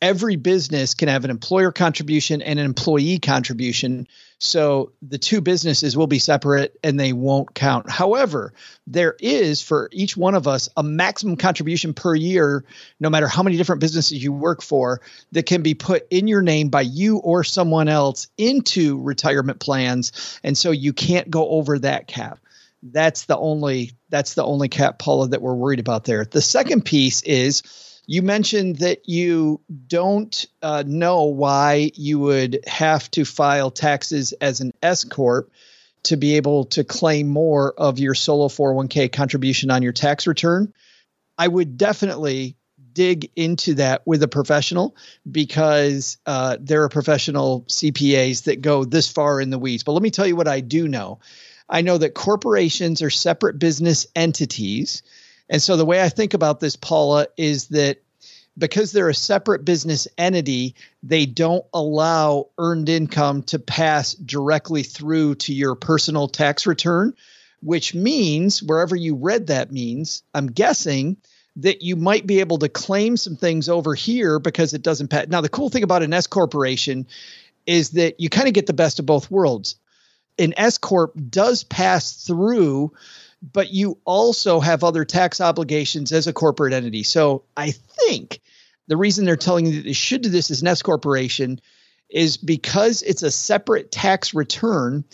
[0.00, 4.06] Every business can have an employer contribution and an employee contribution.
[4.42, 7.90] So the two businesses will be separate and they won't count.
[7.90, 8.54] However,
[8.86, 12.64] there is for each one of us a maximum contribution per year,
[12.98, 16.40] no matter how many different businesses you work for, that can be put in your
[16.40, 20.40] name by you or someone else into retirement plans.
[20.42, 22.38] And so you can't go over that cap.
[22.82, 26.24] That's the only that's the only cap, Paula, that we're worried about there.
[26.24, 27.62] The second piece is
[28.06, 34.60] you mentioned that you don't uh, know why you would have to file taxes as
[34.60, 35.50] an S corp
[36.04, 40.72] to be able to claim more of your solo 401k contribution on your tax return.
[41.36, 42.56] I would definitely
[42.92, 44.96] dig into that with a professional
[45.30, 49.84] because uh, there are professional CPAs that go this far in the weeds.
[49.84, 51.20] But let me tell you what I do know.
[51.68, 55.02] I know that corporations are separate business entities
[55.50, 58.00] and so the way I think about this, Paula, is that
[58.56, 65.34] because they're a separate business entity, they don't allow earned income to pass directly through
[65.36, 67.14] to your personal tax return,
[67.62, 71.16] which means wherever you read that means, I'm guessing
[71.56, 75.26] that you might be able to claim some things over here because it doesn't pass.
[75.26, 77.08] Now, the cool thing about an S corporation
[77.66, 79.76] is that you kind of get the best of both worlds.
[80.38, 82.92] An S corp does pass through
[83.42, 87.02] but you also have other tax obligations as a corporate entity.
[87.02, 88.40] So I think
[88.86, 91.60] the reason they're telling you that they should do this as an S corporation
[92.08, 95.04] is because it's a separate tax return.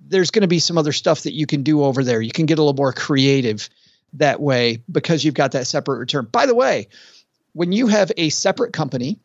[0.00, 2.20] There's going to be some other stuff that you can do over there.
[2.20, 3.68] You can get a little more creative
[4.14, 6.28] that way because you've got that separate return.
[6.30, 6.88] By the way,
[7.52, 9.18] when you have a separate company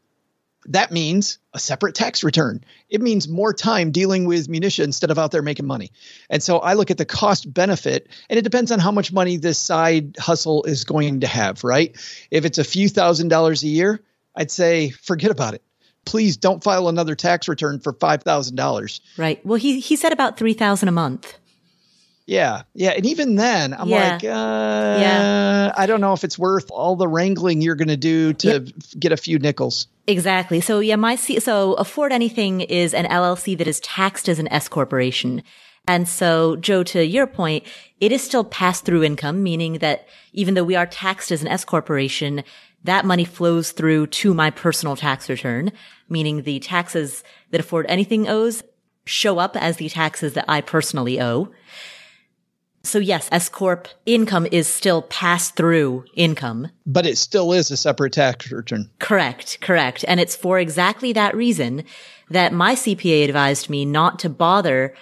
[0.66, 2.64] that means a separate tax return.
[2.90, 5.92] It means more time dealing with munitions instead of out there making money.
[6.30, 9.38] And so I look at the cost benefit, and it depends on how much money
[9.38, 11.96] this side hustle is going to have, right?
[12.30, 14.02] If it's a few thousand dollars a year,
[14.36, 15.64] I'd say forget about it.
[16.06, 19.02] Please don't file another tax return for five thousand dollars.
[19.18, 19.44] Right.
[19.46, 21.39] Well, he he said about three thousand a month.
[22.30, 24.12] Yeah, yeah, and even then, I'm yeah.
[24.12, 27.98] like, uh, yeah, I don't know if it's worth all the wrangling you're going to
[27.98, 28.68] do to yep.
[29.00, 29.88] get a few nickels.
[30.06, 30.62] Exactly.
[30.62, 34.48] So yeah, my C- so afford anything is an LLC that is taxed as an
[34.50, 35.42] S corporation.
[35.88, 37.64] And so, Joe, to your point,
[38.00, 41.48] it is still pass through income, meaning that even though we are taxed as an
[41.48, 42.44] S corporation,
[42.84, 45.72] that money flows through to my personal tax return,
[46.08, 48.62] meaning the taxes that afford anything owes
[49.06, 51.50] show up as the taxes that I personally owe.
[52.84, 57.78] So yes, S corp income is still pass through income, but it still is a
[57.78, 58.90] separate tax return.
[59.00, 60.06] Correct, correct.
[60.08, 61.84] And it's for exactly that reason
[62.30, 64.94] that my CPA advised me not to bother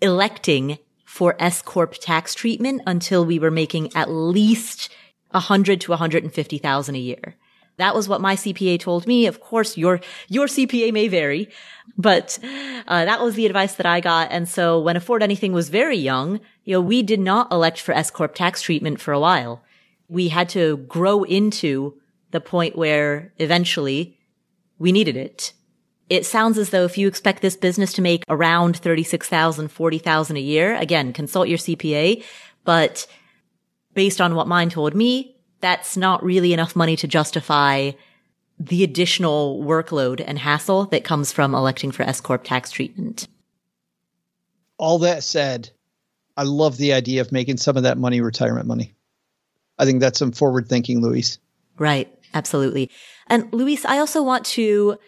[0.00, 4.88] electing for S corp tax treatment until we were making at least
[5.30, 7.36] 100 to 150,000 a year.
[7.78, 9.26] That was what my CPA told me.
[9.26, 11.48] Of course, your, your CPA may vary,
[11.96, 12.38] but
[12.86, 14.30] uh, that was the advice that I got.
[14.30, 17.92] And so when Afford Anything was very young, you know, we did not elect for
[17.92, 19.62] S Corp tax treatment for a while.
[20.08, 21.98] We had to grow into
[22.30, 24.18] the point where eventually
[24.78, 25.52] we needed it.
[26.10, 30.40] It sounds as though if you expect this business to make around 36,000, 40,000 a
[30.40, 32.22] year, again, consult your CPA,
[32.64, 33.06] but
[33.94, 37.92] based on what mine told me, that's not really enough money to justify
[38.58, 43.26] the additional workload and hassle that comes from electing for S Corp tax treatment.
[44.76, 45.70] All that said,
[46.36, 48.94] I love the idea of making some of that money retirement money.
[49.78, 51.38] I think that's some forward thinking, Louise.
[51.78, 52.12] Right.
[52.34, 52.90] Absolutely.
[53.26, 54.98] And Luis, I also want to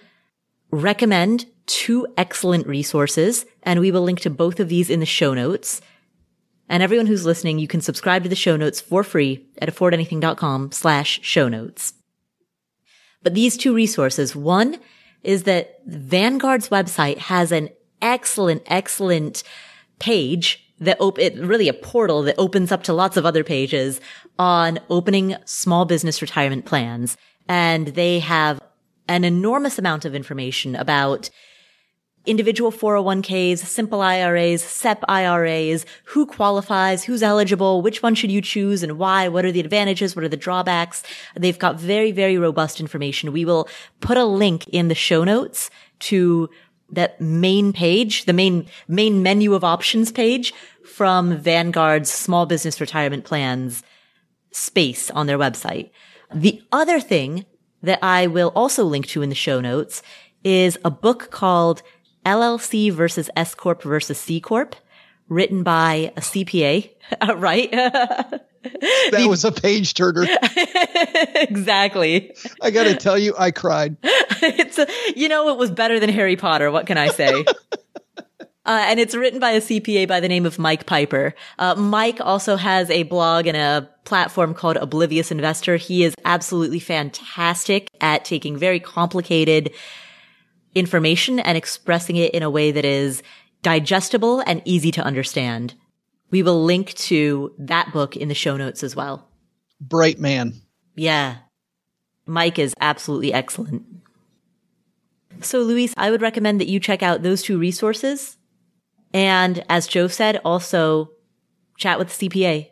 [0.70, 5.32] recommend two excellent resources, and we will link to both of these in the show
[5.32, 5.80] notes.
[6.68, 10.72] And everyone who's listening, you can subscribe to the show notes for free at affordanything.com
[10.72, 11.92] slash show notes.
[13.22, 14.78] But these two resources, one
[15.22, 17.70] is that Vanguard's website has an
[18.02, 19.42] excellent, excellent
[19.98, 24.00] page that op- it really a portal that opens up to lots of other pages
[24.38, 27.16] on opening small business retirement plans.
[27.48, 28.60] And they have
[29.08, 31.30] an enormous amount of information about
[32.26, 38.82] individual 401ks, simple IRAs, SEP IRAs, who qualifies, who's eligible, which one should you choose
[38.82, 41.02] and why, what are the advantages, what are the drawbacks.
[41.36, 43.32] They've got very, very robust information.
[43.32, 43.68] We will
[44.00, 45.70] put a link in the show notes
[46.00, 46.48] to
[46.90, 50.54] that main page, the main, main menu of options page
[50.84, 53.82] from Vanguard's small business retirement plans
[54.50, 55.90] space on their website.
[56.32, 57.44] The other thing
[57.82, 60.02] that I will also link to in the show notes
[60.42, 61.82] is a book called
[62.24, 64.76] LLC versus S Corp versus C Corp,
[65.28, 66.90] written by a CPA,
[67.36, 67.70] right?
[69.10, 70.26] that was a page turner.
[71.34, 72.34] exactly.
[72.62, 73.96] I got to tell you, I cried.
[74.02, 76.70] it's a, you know, it was better than Harry Potter.
[76.70, 77.44] What can I say?
[78.66, 81.34] Uh, and it's written by a CPA by the name of Mike Piper.
[81.58, 85.76] Uh, Mike also has a blog and a platform called Oblivious Investor.
[85.76, 89.70] He is absolutely fantastic at taking very complicated
[90.74, 93.22] information and expressing it in a way that is
[93.62, 95.74] digestible and easy to understand.
[96.30, 99.28] We will link to that book in the show notes as well.
[99.80, 100.54] Bright man.
[100.96, 101.36] Yeah.
[102.26, 103.84] Mike is absolutely excellent.
[105.40, 108.36] So, Luis, I would recommend that you check out those two resources.
[109.12, 111.10] And as Joe said, also
[111.76, 112.70] chat with the CPA.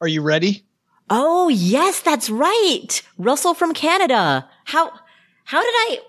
[0.00, 0.64] Are you ready?
[1.10, 3.02] Oh, yes, that's right.
[3.18, 4.48] Russell from Canada.
[4.64, 4.92] How,
[5.44, 6.00] how did I?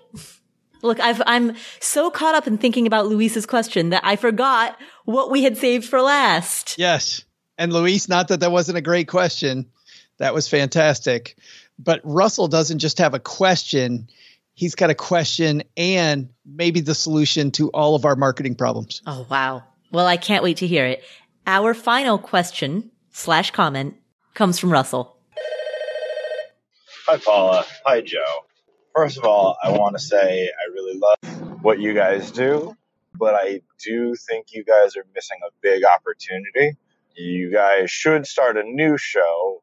[0.82, 5.30] Look, i am so caught up in thinking about Luis's question that I forgot what
[5.30, 6.76] we had saved for last.
[6.76, 7.24] Yes.
[7.56, 9.70] And Luis, not that that wasn't a great question.
[10.18, 11.36] That was fantastic.
[11.78, 14.08] But Russell doesn't just have a question
[14.54, 19.02] he's got a question and maybe the solution to all of our marketing problems.
[19.06, 19.64] Oh, wow.
[19.90, 21.02] Well, I can't wait to hear it.
[21.46, 23.96] Our final question slash comment
[24.34, 25.16] comes from Russell.
[27.06, 27.66] Hi, Paula.
[27.84, 28.24] Hi, Joe.
[28.94, 32.76] First of all, I want to say I really love what you guys do,
[33.14, 36.76] but I do think you guys are missing a big opportunity.
[37.16, 39.62] You guys should start a new show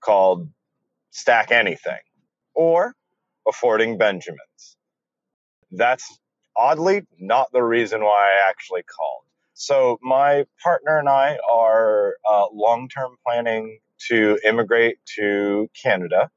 [0.00, 0.48] called
[1.10, 1.98] Stack Anything.
[2.54, 2.94] Or
[3.48, 4.76] affording Benjamins.
[5.70, 6.18] That's
[6.56, 9.22] oddly not the reason why I actually called.
[9.54, 13.78] So, my partner and I are uh, long term planning
[14.08, 16.30] to immigrate to Canada.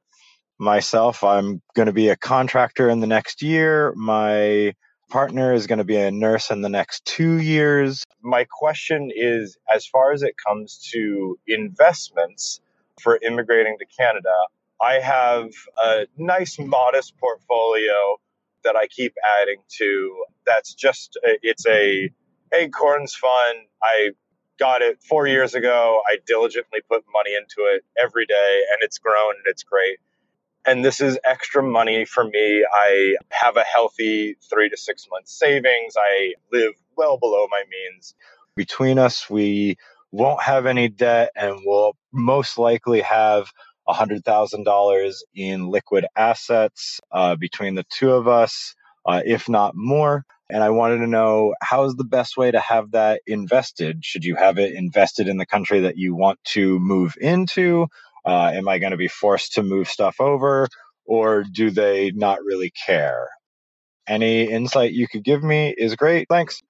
[0.62, 3.92] Myself, I'm going to be a contractor in the next year.
[3.96, 4.74] My
[5.10, 8.04] partner is going to be a nurse in the next two years.
[8.22, 12.60] My question is as far as it comes to investments
[13.00, 14.32] for immigrating to Canada,
[14.80, 15.50] I have
[15.82, 18.18] a nice, modest portfolio
[18.62, 20.24] that I keep adding to.
[20.46, 22.08] That's just, it's a
[22.54, 23.66] Acorns fund.
[23.82, 24.10] I
[24.60, 26.02] got it four years ago.
[26.06, 29.98] I diligently put money into it every day and it's grown and it's great.
[30.66, 32.64] And this is extra money for me.
[32.72, 35.94] I have a healthy three to six months savings.
[35.98, 38.14] I live well below my means.
[38.54, 39.76] Between us, we
[40.12, 43.50] won't have any debt and we'll most likely have
[43.88, 48.74] $100,000 in liquid assets uh, between the two of us,
[49.06, 50.24] uh, if not more.
[50.48, 54.04] And I wanted to know how's the best way to have that invested?
[54.04, 57.88] Should you have it invested in the country that you want to move into?
[58.24, 60.68] Uh, am I going to be forced to move stuff over?
[61.04, 63.28] Or do they not really care?
[64.06, 66.28] Any insight you could give me is great.
[66.28, 66.60] Thanks.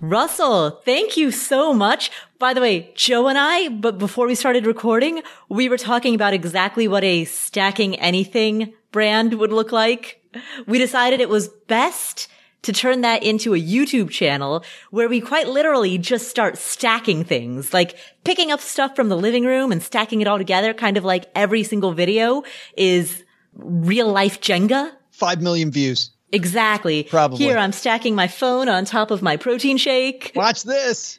[0.00, 2.10] Russell, thank you so much.
[2.38, 6.32] By the way, Joe and I, but before we started recording, we were talking about
[6.32, 10.22] exactly what a stacking anything brand would look like.
[10.66, 12.28] We decided it was best
[12.62, 17.72] to turn that into a YouTube channel where we quite literally just start stacking things,
[17.72, 21.04] like picking up stuff from the living room and stacking it all together, kind of
[21.04, 22.42] like every single video
[22.76, 24.92] is real life Jenga.
[25.12, 26.10] Five million views.
[26.32, 27.04] Exactly.
[27.04, 27.38] Probably.
[27.38, 30.32] Here I'm stacking my phone on top of my protein shake.
[30.34, 31.18] Watch this.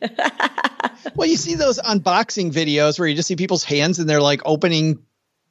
[1.15, 4.41] well, you see those unboxing videos where you just see people's hands and they're like
[4.45, 4.99] opening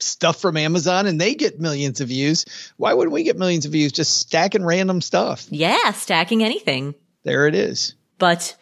[0.03, 2.45] stuff from Amazon and they get millions of views.
[2.77, 5.47] Why wouldn't we get millions of views just stacking random stuff?
[5.51, 6.95] Yeah, stacking anything.
[7.25, 7.95] There it is.
[8.19, 8.57] But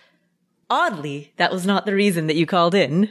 [0.70, 3.10] oddly, that was not the reason that you called in.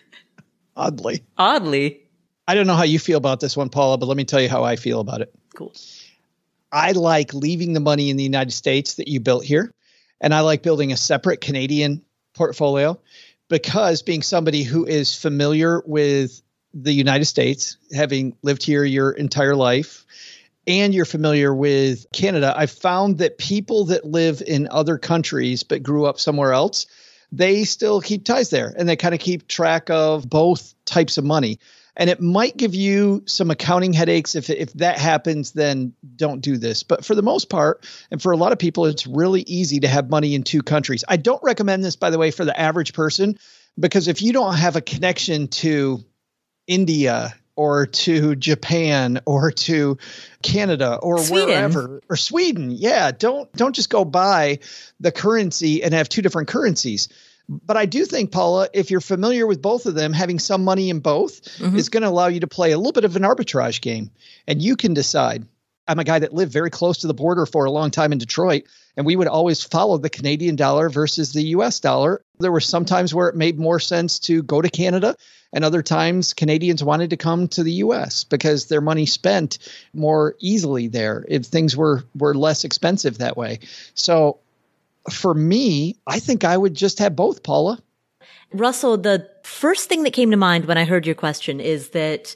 [0.76, 1.24] oddly.
[1.38, 2.00] Oddly.
[2.46, 4.48] I don't know how you feel about this one, Paula, but let me tell you
[4.48, 5.34] how I feel about it.
[5.54, 5.72] Cool.
[6.70, 9.72] I like leaving the money in the United States that you built here.
[10.20, 12.02] And I like building a separate Canadian
[12.34, 12.98] portfolio
[13.48, 16.40] because being somebody who is familiar with
[16.74, 20.04] the United States, having lived here your entire life,
[20.66, 25.82] and you're familiar with Canada, I've found that people that live in other countries but
[25.82, 26.86] grew up somewhere else,
[27.32, 31.24] they still keep ties there and they kind of keep track of both types of
[31.24, 31.58] money.
[31.96, 36.56] And it might give you some accounting headaches if if that happens then don't do
[36.56, 36.82] this.
[36.82, 39.88] But for the most part and for a lot of people it's really easy to
[39.88, 41.04] have money in two countries.
[41.06, 43.38] I don't recommend this by the way for the average person
[43.78, 46.04] because if you don't have a connection to
[46.66, 49.96] india or to Japan or to
[50.42, 51.48] Canada or Sweden.
[51.48, 52.72] wherever or Sweden.
[52.72, 54.58] Yeah, don't don't just go buy
[54.98, 57.08] the currency and have two different currencies
[57.48, 60.88] But I do think, Paula, if you're familiar with both of them, having some money
[60.88, 61.76] in both mm-hmm.
[61.76, 64.10] is going to allow you to play a little bit of an arbitrage game.
[64.46, 65.46] And you can decide.
[65.86, 68.18] I'm a guy that lived very close to the border for a long time in
[68.18, 68.64] Detroit,
[68.96, 72.22] and we would always follow the Canadian dollar versus the US dollar.
[72.38, 75.16] There were some times where it made more sense to go to Canada,
[75.52, 79.58] and other times Canadians wanted to come to the US because their money spent
[79.92, 83.60] more easily there if things were were less expensive that way.
[83.94, 84.38] So
[85.10, 87.78] for me, I think I would just have both, Paula.
[88.52, 92.34] Russell, the first thing that came to mind when I heard your question is that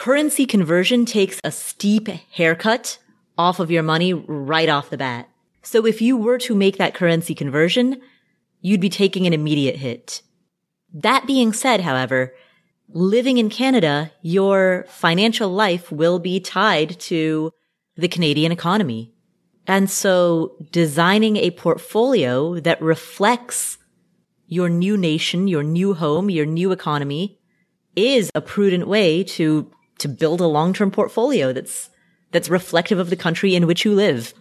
[0.00, 2.96] currency conversion takes a steep haircut
[3.36, 5.28] off of your money right off the bat.
[5.60, 8.00] So if you were to make that currency conversion,
[8.62, 10.22] you'd be taking an immediate hit.
[10.94, 12.34] That being said, however,
[12.88, 17.52] living in Canada, your financial life will be tied to
[17.94, 19.12] the Canadian economy.
[19.66, 23.76] And so designing a portfolio that reflects
[24.46, 27.38] your new nation, your new home, your new economy
[27.94, 29.70] is a prudent way to,
[30.00, 31.90] to build a long-term portfolio that's,
[32.32, 34.34] that's reflective of the country in which you live.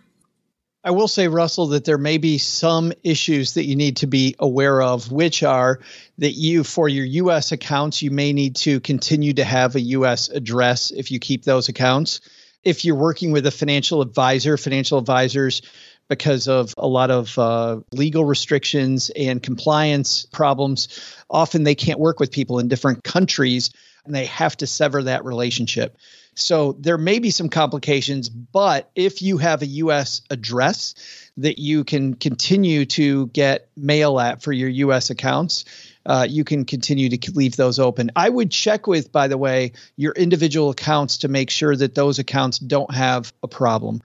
[0.84, 4.36] I will say, Russell, that there may be some issues that you need to be
[4.40, 5.80] aware of, which are
[6.20, 7.52] that you, for your U.S.
[7.52, 10.30] accounts, you may need to continue to have a U.S.
[10.30, 12.22] address if you keep those accounts
[12.64, 15.62] if you're working with a financial advisor, financial advisors,
[16.10, 22.20] because of a lot of uh, legal restrictions and compliance problems, often they can't work
[22.20, 23.70] with people in different countries
[24.06, 25.96] and they have to sever that relationship.
[26.36, 30.96] So there may be some complications, but if you have a US address
[31.38, 35.66] that you can continue to get mail at for your US accounts,
[36.06, 38.10] uh, you can continue to leave those open.
[38.16, 42.20] I would check with, by the way, your individual accounts to make sure that those
[42.20, 44.02] accounts don't have a problem.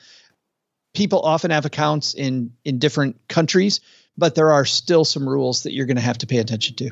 [0.95, 3.81] People often have accounts in in different countries,
[4.17, 6.91] but there are still some rules that you're going to have to pay attention to.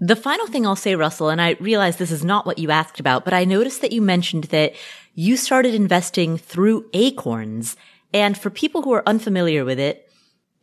[0.00, 2.98] The final thing I'll say, Russell, and I realize this is not what you asked
[2.98, 4.74] about, but I noticed that you mentioned that
[5.14, 7.76] you started investing through Acorns.
[8.14, 10.10] And for people who are unfamiliar with it,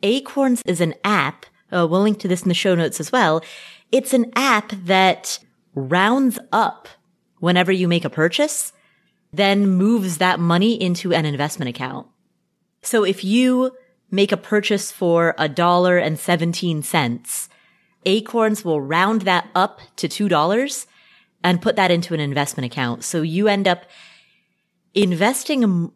[0.02, 3.42] Acorns is an app uh, we'll link to this in the show notes as well.
[3.92, 5.38] It's an app that
[5.74, 6.88] rounds up
[7.38, 8.72] whenever you make a purchase,
[9.32, 12.06] then moves that money into an investment account.
[12.82, 13.76] So if you
[14.10, 17.48] make a purchase for a dollar and 17 cents,
[18.06, 20.86] Acorns will round that up to $2
[21.44, 23.04] and put that into an investment account.
[23.04, 23.84] So you end up
[24.94, 25.92] investing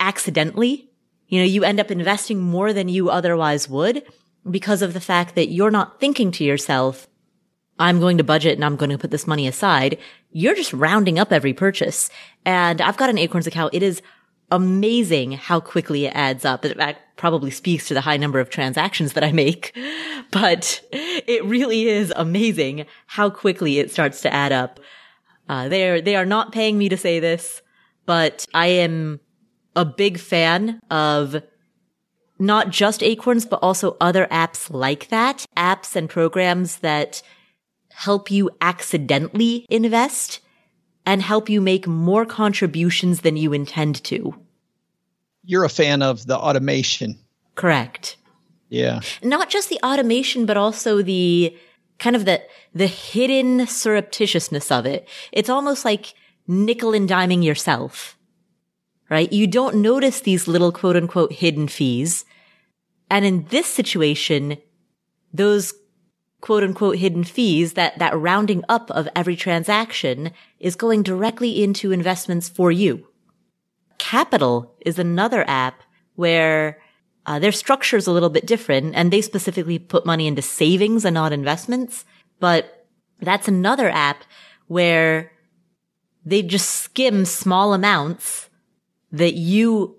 [0.00, 0.90] accidentally.
[1.26, 4.04] You know, you end up investing more than you otherwise would
[4.48, 7.06] because of the fact that you're not thinking to yourself,
[7.78, 9.98] I'm going to budget and I'm going to put this money aside.
[10.30, 12.10] You're just rounding up every purchase.
[12.44, 13.74] And I've got an Acorns account.
[13.74, 14.02] It is
[14.50, 16.62] amazing how quickly it adds up.
[16.62, 19.76] That probably speaks to the high number of transactions that I make,
[20.30, 24.80] but it really is amazing how quickly it starts to add up.
[25.48, 27.62] Uh, they're, they are not paying me to say this,
[28.06, 29.20] but I am
[29.74, 31.42] a big fan of
[32.38, 37.22] not just Acorns, but also other apps like that, apps and programs that
[37.90, 40.40] help you accidentally invest
[41.08, 44.34] and help you make more contributions than you intend to.
[45.42, 47.18] You're a fan of the automation.
[47.54, 48.18] Correct.
[48.68, 49.00] Yeah.
[49.22, 51.56] Not just the automation, but also the
[51.98, 52.42] kind of the,
[52.74, 55.08] the hidden surreptitiousness of it.
[55.32, 56.12] It's almost like
[56.46, 58.14] nickel and diming yourself
[59.10, 59.32] right?
[59.32, 62.26] You don't notice these little quote unquote hidden fees.
[63.10, 64.58] And in this situation,
[65.32, 65.72] those
[66.40, 70.30] quote unquote hidden fees, that, that rounding up of every transaction
[70.60, 73.06] is going directly into investments for you.
[73.98, 75.82] Qapital is another app
[76.14, 76.78] where
[77.26, 81.04] uh, their structure is a little bit different and they specifically put money into savings
[81.04, 82.04] and not investments.
[82.40, 82.86] But
[83.20, 84.24] that's another app
[84.66, 85.32] where
[86.24, 88.48] they just skim small amounts
[89.12, 89.96] that you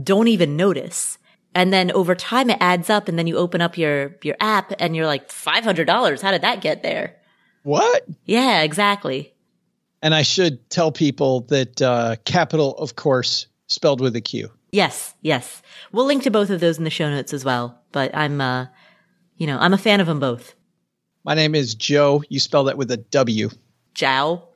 [0.00, 1.17] don't even notice.
[1.58, 4.72] And then over time it adds up and then you open up your, your app
[4.78, 6.22] and you're like, $500.
[6.22, 7.16] How did that get there?
[7.64, 8.06] What?
[8.26, 9.34] Yeah, exactly.
[10.00, 14.52] And I should tell people that uh, Qapital, of course, spelled with a Q.
[14.70, 15.60] Yes, yes.
[15.90, 17.82] We'll link to both of those in the show notes as well.
[17.90, 18.66] But I'm, uh,
[19.36, 20.54] you know, I'm a fan of them both.
[21.24, 22.22] My name is Joe.
[22.28, 23.50] You spell that with a W.
[23.94, 24.46] Jow.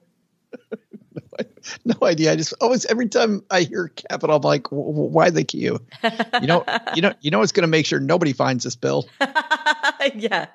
[1.85, 2.33] no idea.
[2.33, 5.78] I just always every time I hear Qapital, I'm like, why the Q?
[6.41, 6.64] You know,
[6.95, 9.09] you know, you know, it's going to make sure nobody finds this bill.
[10.14, 10.47] yeah.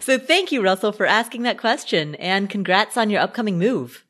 [0.00, 4.04] So thank you, Russell, for asking that question, and congrats on your upcoming move.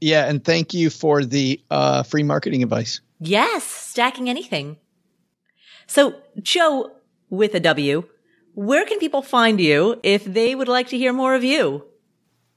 [0.00, 3.00] Yeah, and thank you for the uh, free marketing advice.
[3.20, 4.76] Yes, stacking anything.
[5.86, 6.92] So, Joe,
[7.30, 8.04] with a W.
[8.54, 11.84] Where can people find you if they would like to hear more of you?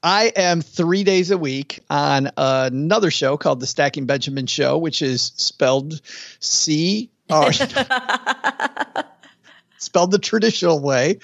[0.06, 5.02] I am three days a week on another show called The Stacking Benjamin Show, which
[5.02, 6.00] is spelled
[6.38, 7.52] C oh, R,
[9.78, 11.18] spelled the traditional way.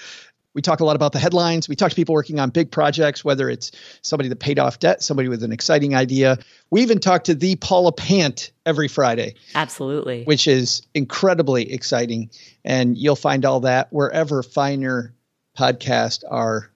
[0.53, 1.69] We talk a lot about the headlines.
[1.69, 3.71] We talk to people working on big projects, whether it's
[4.01, 6.37] somebody that paid off debt, somebody with an exciting idea.
[6.69, 9.35] We even talk to the Paula Pant every Friday.
[9.55, 10.25] Absolutely.
[10.25, 12.31] Which is incredibly exciting.
[12.65, 15.13] And you'll find all that wherever finer
[15.57, 16.69] podcasts are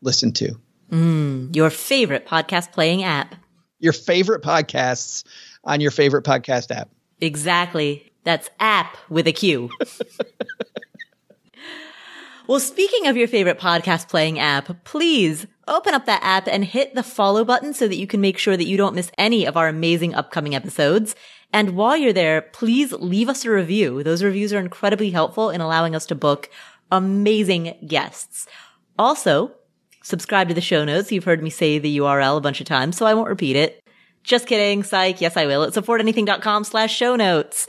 [0.00, 0.54] listened to.
[0.90, 3.34] Mm, your favorite podcast playing app.
[3.78, 5.24] Your favorite podcasts
[5.64, 6.90] on your favorite podcast app.
[7.20, 8.12] Exactly.
[8.24, 9.70] That's app with a Q.
[12.50, 16.96] Well, speaking of your favorite podcast playing app, please open up that app and hit
[16.96, 19.56] the follow button so that you can make sure that you don't miss any of
[19.56, 21.14] our amazing upcoming episodes.
[21.52, 24.02] And while you're there, please leave us a review.
[24.02, 26.50] Those reviews are incredibly helpful in allowing us to book
[26.90, 28.48] amazing guests.
[28.98, 29.52] Also,
[30.02, 31.12] subscribe to the show notes.
[31.12, 33.82] You've heard me say the URL a bunch of times, so I won't repeat it.
[34.22, 34.82] Just kidding.
[34.82, 35.20] Psych.
[35.20, 35.62] Yes, I will.
[35.62, 37.66] It's affordanything.com slash show notes.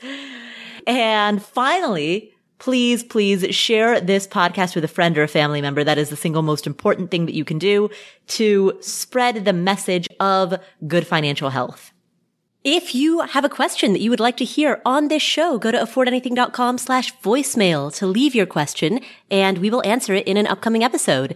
[0.85, 5.83] And finally, please, please share this podcast with a friend or a family member.
[5.83, 7.89] That is the single most important thing that you can do
[8.27, 10.55] to spread the message of
[10.87, 11.91] good financial health.
[12.63, 15.71] If you have a question that you would like to hear on this show, go
[15.71, 18.99] to affordanything.com slash voicemail to leave your question
[19.31, 21.35] and we will answer it in an upcoming episode.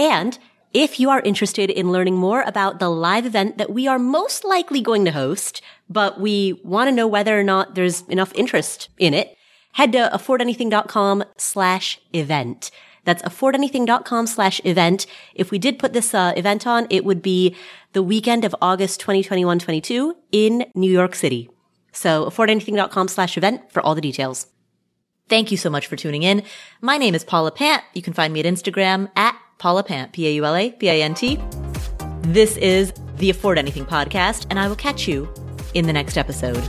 [0.00, 0.38] And
[0.72, 4.44] if you are interested in learning more about the live event that we are most
[4.44, 8.88] likely going to host, but we want to know whether or not there's enough interest
[8.96, 9.36] in it,
[9.72, 12.70] head to affordanything.com slash event.
[13.04, 15.04] That's affordanything.com slash event.
[15.34, 17.54] If we did put this uh, event on, it would be
[17.92, 21.50] the weekend of August 2021-22 in New York City.
[21.92, 24.46] So affordanything.com slash event for all the details.
[25.28, 26.42] Thank you so much for tuning in.
[26.80, 27.82] My name is Paula Pant.
[27.92, 31.38] You can find me at Instagram at Paula Pant, P-A-U-L-A-P-A-N-T.
[32.22, 35.28] This is the Afford Anything podcast, and I will catch you
[35.74, 36.66] in the next episode.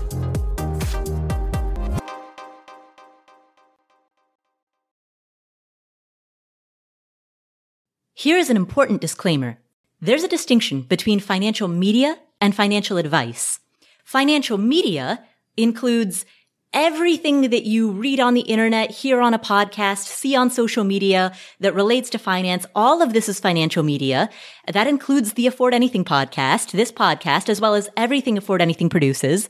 [8.13, 9.57] Here is an important disclaimer.
[10.01, 13.61] There's a distinction between financial media and financial advice.
[14.03, 15.23] Financial media
[15.55, 16.25] includes
[16.73, 21.33] everything that you read on the internet, hear on a podcast, see on social media
[21.59, 22.65] that relates to finance.
[22.75, 24.29] All of this is financial media.
[24.71, 29.49] That includes the Afford Anything podcast, this podcast, as well as everything Afford Anything produces.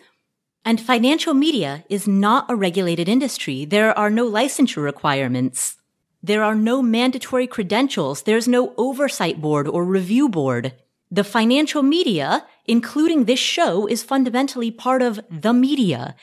[0.66, 3.66] And financial media is not a regulated industry.
[3.66, 5.78] There are no licensure requirements.
[6.24, 8.24] There are no mandatory credentials.
[8.24, 10.74] There's no oversight board or review board.
[11.10, 16.16] The financial media, including this show, is fundamentally part of the media.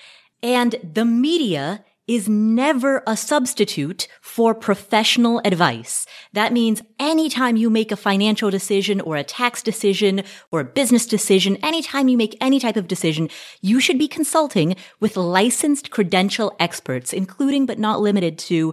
[0.42, 6.06] And the media is never a substitute for professional advice.
[6.32, 11.04] That means anytime you make a financial decision or a tax decision or a business
[11.06, 13.28] decision, anytime you make any type of decision,
[13.60, 18.72] you should be consulting with licensed credential experts, including but not limited to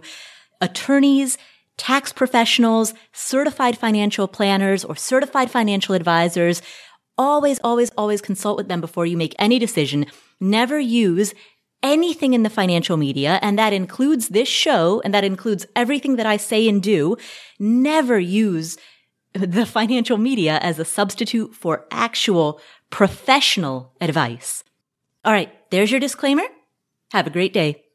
[0.62, 1.36] attorneys,
[1.76, 6.62] tax professionals, certified financial planners, or certified financial advisors.
[7.18, 10.06] Always, always, always consult with them before you make any decision.
[10.40, 11.34] Never use
[11.86, 16.26] anything in the financial media, and that includes this show, and that includes everything that
[16.26, 17.16] I say and do.
[17.58, 18.76] Never use
[19.32, 22.60] the financial media as a substitute for actual
[22.90, 24.64] professional advice.
[25.24, 26.44] All right, there's your disclaimer.
[27.12, 27.85] Have a great day.